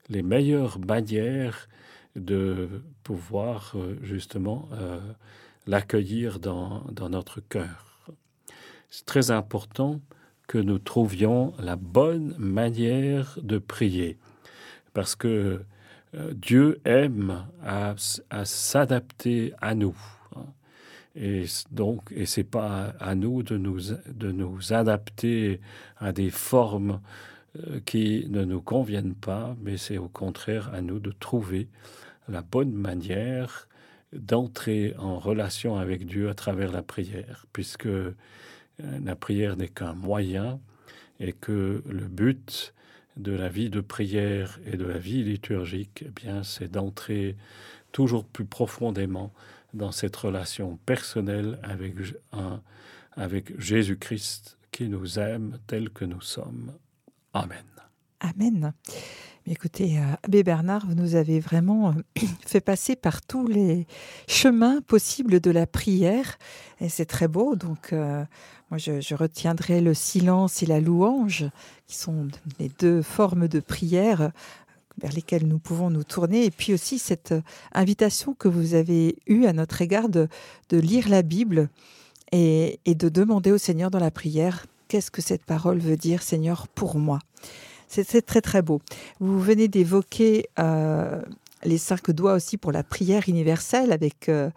les 0.08 0.22
meilleures 0.22 0.78
manières 0.78 1.68
de 2.16 2.68
pouvoir 3.02 3.74
euh, 3.74 3.96
justement 4.02 4.68
euh, 4.72 4.98
l'accueillir 5.66 6.40
dans, 6.40 6.84
dans, 6.90 7.10
notre 7.10 7.40
cœur. 7.40 8.08
C'est 8.88 9.04
très 9.04 9.30
important 9.30 10.00
que 10.46 10.58
nous 10.58 10.78
trouvions 10.78 11.52
la 11.58 11.76
bonne 11.76 12.34
manière 12.38 13.38
de 13.42 13.58
prier, 13.58 14.16
parce 14.94 15.14
que 15.14 15.62
Dieu 16.32 16.80
aime 16.86 17.46
à 17.62 17.94
s'adapter 18.44 19.52
à 19.60 19.74
nous. 19.74 19.94
Et 21.20 21.46
donc, 21.72 22.12
et 22.14 22.26
c'est 22.26 22.44
pas 22.44 22.94
à 23.00 23.16
nous 23.16 23.42
de 23.42 23.56
nous, 23.56 23.80
de 24.06 24.30
nous 24.30 24.72
adapter 24.72 25.60
à 25.96 26.12
des 26.12 26.30
formes 26.30 27.00
euh, 27.56 27.80
qui 27.84 28.26
ne 28.28 28.44
nous 28.44 28.60
conviennent 28.60 29.16
pas, 29.16 29.56
mais 29.60 29.78
c'est 29.78 29.98
au 29.98 30.08
contraire 30.08 30.70
à 30.72 30.80
nous 30.80 31.00
de 31.00 31.10
trouver 31.10 31.68
la 32.28 32.42
bonne 32.42 32.72
manière 32.72 33.68
d'entrer 34.12 34.94
en 34.98 35.18
relation 35.18 35.76
avec 35.76 36.06
Dieu 36.06 36.28
à 36.28 36.34
travers 36.34 36.70
la 36.70 36.82
prière, 36.82 37.46
puisque 37.52 37.86
euh, 37.86 38.14
la 38.78 39.16
prière 39.16 39.56
n'est 39.56 39.68
qu'un 39.68 39.94
moyen 39.94 40.60
et 41.18 41.32
que 41.32 41.82
le 41.84 42.06
but 42.06 42.74
de 43.16 43.32
la 43.32 43.48
vie 43.48 43.70
de 43.70 43.80
prière 43.80 44.60
et 44.64 44.76
de 44.76 44.84
la 44.84 44.98
vie 44.98 45.24
liturgique, 45.24 46.04
eh 46.06 46.10
bien, 46.10 46.44
c'est 46.44 46.70
d'entrer 46.70 47.36
toujours 47.90 48.24
plus 48.24 48.44
profondément 48.44 49.32
dans 49.74 49.92
cette 49.92 50.16
relation 50.16 50.78
personnelle 50.86 51.58
avec, 53.16 53.60
Jésus-Christ 53.60 54.58
qui 54.72 54.88
nous 54.88 55.18
aime 55.18 55.58
tel 55.66 55.90
que 55.90 56.04
nous 56.04 56.20
sommes. 56.20 56.72
Amen. 57.32 57.64
Amen. 58.20 58.72
Écoutez, 59.50 59.98
euh, 59.98 60.02
Abbé 60.24 60.42
Bernard, 60.42 60.84
vous 60.86 60.94
nous 60.94 61.14
avez 61.14 61.40
vraiment 61.40 61.88
euh, 61.88 62.22
fait 62.46 62.60
passer 62.60 62.96
par 62.96 63.22
tous 63.22 63.46
les 63.46 63.86
chemins 64.26 64.82
possibles 64.82 65.40
de 65.40 65.50
la 65.50 65.66
prière, 65.66 66.36
et 66.80 66.90
c'est 66.90 67.06
très 67.06 67.28
beau. 67.28 67.56
Donc, 67.56 67.92
euh, 67.92 68.24
moi, 68.70 68.76
je, 68.76 69.14
retiendrai 69.14 69.80
le 69.80 69.94
silence 69.94 70.62
et 70.62 70.66
la 70.66 70.80
louange, 70.80 71.46
qui 71.86 71.96
sont 71.96 72.28
les 72.58 72.68
deux 72.78 73.00
formes 73.00 73.48
de 73.48 73.60
prière 73.60 74.32
vers 75.00 75.12
lesquels 75.12 75.46
nous 75.46 75.58
pouvons 75.58 75.90
nous 75.90 76.04
tourner. 76.04 76.44
Et 76.44 76.50
puis 76.50 76.72
aussi 76.72 76.98
cette 76.98 77.32
euh, 77.32 77.42
invitation 77.72 78.34
que 78.34 78.48
vous 78.48 78.74
avez 78.74 79.16
eue 79.26 79.46
à 79.46 79.52
notre 79.52 79.82
égard 79.82 80.08
de, 80.08 80.28
lire 80.70 81.08
la 81.08 81.22
Bible 81.22 81.68
et, 82.32 82.80
de 82.86 83.08
demander 83.08 83.52
au 83.52 83.58
Seigneur 83.58 83.90
dans 83.90 83.98
la 83.98 84.10
prière 84.10 84.66
qu'est-ce 84.88 85.10
que 85.10 85.22
cette 85.22 85.44
parole 85.44 85.78
veut 85.78 85.96
dire, 85.96 86.22
Seigneur, 86.22 86.68
pour 86.68 86.98
moi? 86.98 87.18
C'est 87.88 88.24
très 88.24 88.42
très 88.42 88.60
beau. 88.60 88.82
Vous 89.18 89.40
venez 89.40 89.66
d'évoquer 89.66 90.46
euh, 90.58 91.22
les 91.64 91.78
cinq 91.78 92.10
doigts 92.10 92.34
aussi 92.34 92.58
pour 92.58 92.70
la 92.70 92.82
prière 92.82 93.24
universelle 93.28 93.92
avec 93.92 94.28
euh, 94.28 94.50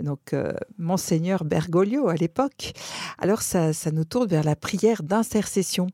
donc 0.00 0.36
monseigneur 0.78 1.44
Bergoglio 1.44 2.08
à 2.08 2.14
l'époque. 2.14 2.74
Alors 3.18 3.42
ça, 3.42 3.72
ça 3.72 3.90
nous 3.90 4.04
tourne 4.04 4.28
vers 4.28 4.44
la 4.44 4.54
prière 4.54 5.02
d'intercession. 5.02 5.88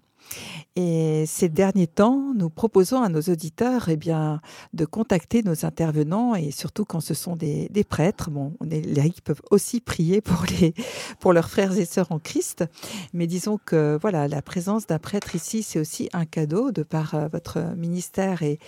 Et 0.75 1.25
ces 1.27 1.51
derniers 1.51 1.87
temps, 1.87 2.33
nous 2.35 2.49
proposons 2.49 3.03
à 3.03 3.11
nos 3.11 3.21
auditeurs 3.21 3.91
eh 3.91 3.97
bien, 3.97 4.41
de 4.73 4.87
contacter 4.87 5.43
nos 5.43 5.67
intervenants 5.67 6.35
et 6.35 6.51
surtout 6.51 6.87
quand 6.87 7.01
ce 7.01 7.13
sont 7.13 7.37
des, 7.37 7.69
prêtres. 7.89 8.31
Bon, 8.31 8.55
les 8.65 8.81
laïcs 8.81 9.21
peuvent 9.23 9.43
aussi 9.51 9.81
prier 9.81 10.21
pour, 10.23 10.45
les, 10.61 10.73
pour 11.21 11.35
leurs 11.35 11.51
frères 11.51 11.77
et 11.77 11.85
sœurs 11.85 12.11
en 12.11 12.19
Christ. 12.19 12.65
Mais 13.13 13.27
disons 13.27 13.59
que 13.63 13.99
voilà, 14.01 14.29
la 14.29 14.41
présence 14.41 14.87
d'un 14.87 14.99
prêtre 14.99 15.35
ici, 15.35 15.63
c'est 15.63 15.79
aussi 15.79 16.09
un 16.15 16.25
cadeau 16.25 16.73
de 16.73 16.83
par 16.83 17.15
euh, 17.15 17.29
votre 17.29 17.59
ministère 17.77 18.43
et, 18.43 18.59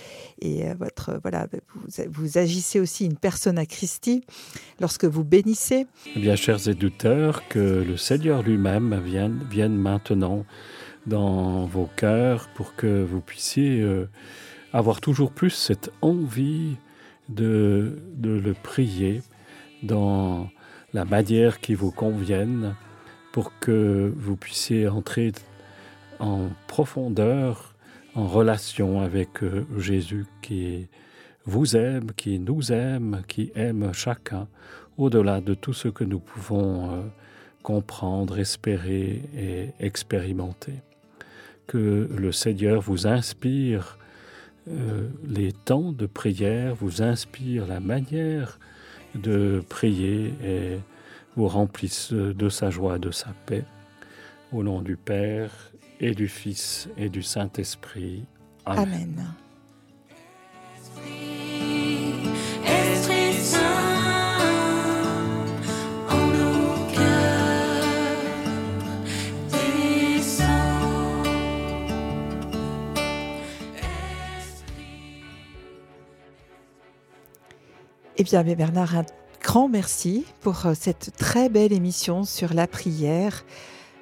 et 0.41 0.69
euh, 0.69 0.75
votre, 0.79 1.19
voilà, 1.23 1.47
vous, 1.75 2.05
vous, 2.11 2.39
agissez 2.39 2.81
aussi 2.81 3.07
une 3.07 3.17
personne 3.17 3.57
à 3.57 3.65
Christi 3.65 4.25
lorsque 4.79 5.05
vous 5.07 5.25
bénissez. 5.25 5.87
Eh 6.15 6.21
bien, 6.21 6.37
chers 6.37 6.69
éditeurs, 6.69 7.49
que 7.49 7.59
le 7.59 7.97
Seigneur 7.97 8.43
lui-même 8.43 9.01
vienne, 9.03 9.41
vienne 9.51 9.77
maintenant 9.77 10.45
dans 11.07 11.67
vos 11.67 11.89
cœurs 11.97 12.49
pour 12.55 12.75
que 12.75 13.03
vous 13.03 13.21
puissiez 13.21 13.81
euh, 13.81 14.09
avoir 14.73 15.01
toujours 15.01 15.31
plus 15.31 15.51
cette 15.51 15.91
envie 16.03 16.77
de, 17.29 18.03
de 18.17 18.31
le 18.31 18.55
prier 18.55 19.23
dans 19.83 20.49
la 20.93 21.05
manière 21.05 21.61
qui 21.61 21.75
vous 21.75 21.91
convienne 21.91 22.75
pour 23.33 23.53
que 23.59 24.13
vous 24.17 24.37
puissiez 24.37 24.89
entrer 24.89 25.33
en 26.21 26.49
profondeur 26.69 27.75
en 28.15 28.27
relation 28.27 29.01
avec 29.01 29.43
euh, 29.43 29.67
Jésus 29.79 30.27
qui 30.41 30.87
vous 31.45 31.77
aime, 31.77 32.13
qui 32.17 32.39
nous 32.39 32.73
aime, 32.73 33.23
qui 33.29 33.51
aime 33.55 33.93
chacun, 33.93 34.47
au-delà 34.97 35.41
de 35.41 35.55
tout 35.55 35.73
ce 35.73 35.89
que 35.89 36.05
nous 36.05 36.21
pouvons 36.21 36.91
euh, 36.91 37.03
comprendre, 37.63 38.39
espérer 38.39 39.21
et 39.37 39.71
expérimenter. 39.81 40.75
Que 41.67 42.09
le 42.15 42.33
Seigneur 42.33 42.81
vous 42.81 43.07
inspire 43.07 43.99
euh, 44.69 45.09
les 45.27 45.53
temps 45.53 45.93
de 45.93 46.07
prière, 46.07 46.75
vous 46.75 47.03
inspire 47.03 47.67
la 47.67 47.81
manière 47.81 48.59
de 49.15 49.63
prier 49.69 50.35
et 50.43 50.79
vous 51.37 51.49
remplisse 51.49 52.13
de 52.13 52.49
sa 52.49 52.71
joie, 52.71 52.99
de 52.99 53.11
sa 53.11 53.31
paix. 53.47 53.65
Au 54.53 54.63
nom 54.63 54.83
du 54.83 54.97
Père 54.97 55.51
et 56.01 56.15
du 56.15 56.29
Fils 56.29 56.89
et 56.97 57.09
du 57.09 57.23
Saint-Esprit. 57.23 58.25
Amen. 58.67 59.35
Amen. 60.97 61.34
Eh 78.17 78.23
bien, 78.25 78.41
Abbé 78.41 78.55
Bernard, 78.55 78.97
un 78.97 79.05
grand 79.43 79.69
merci 79.69 80.25
pour 80.41 80.67
euh, 80.67 80.73
cette 80.79 81.13
très 81.17 81.49
belle 81.49 81.73
émission 81.73 82.25
sur 82.25 82.55
la 82.55 82.67
prière, 82.67 83.45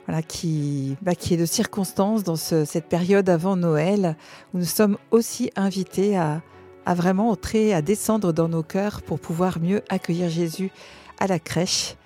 voilà, 0.07 0.23
qui, 0.23 0.97
bah, 1.03 1.15
qui 1.15 1.35
est 1.35 1.37
de 1.39 1.47
circonstance 1.47 2.23
dans 2.23 2.37
ce- 2.37 2.65
cette 2.65 2.87
période 2.89 3.29
avant 3.29 3.57
Noël, 3.57 4.17
où 4.53 4.59
nous 4.59 4.65
sommes 4.65 4.99
aussi 5.11 5.51
invités 5.57 6.17
à, 6.17 6.43
à 6.85 6.95
vraiment 6.95 7.31
entrer, 7.31 7.73
à 7.73 7.81
descendre 7.83 8.33
dans 8.33 8.49
nos 8.49 8.63
cœurs 8.63 9.03
pour 9.03 9.19
pouvoir 9.19 9.59
mieux 9.61 9.83
accueillir 9.89 10.29
Jésus 10.29 10.71
à 11.19 11.27
la 11.27 11.39
crèche. 11.39 11.97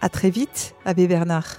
À 0.00 0.08
très 0.08 0.30
vite, 0.30 0.74
Abbé 0.84 1.06
Bernard. 1.06 1.58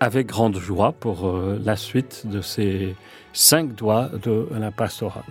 Avec 0.00 0.26
grande 0.26 0.56
joie 0.58 0.92
pour 0.92 1.26
euh, 1.28 1.60
la 1.62 1.76
suite 1.76 2.26
de 2.26 2.40
ces 2.40 2.94
cinq 3.34 3.74
doigts 3.74 4.08
de 4.22 4.48
la 4.58 4.70
pastorale. 4.70 5.24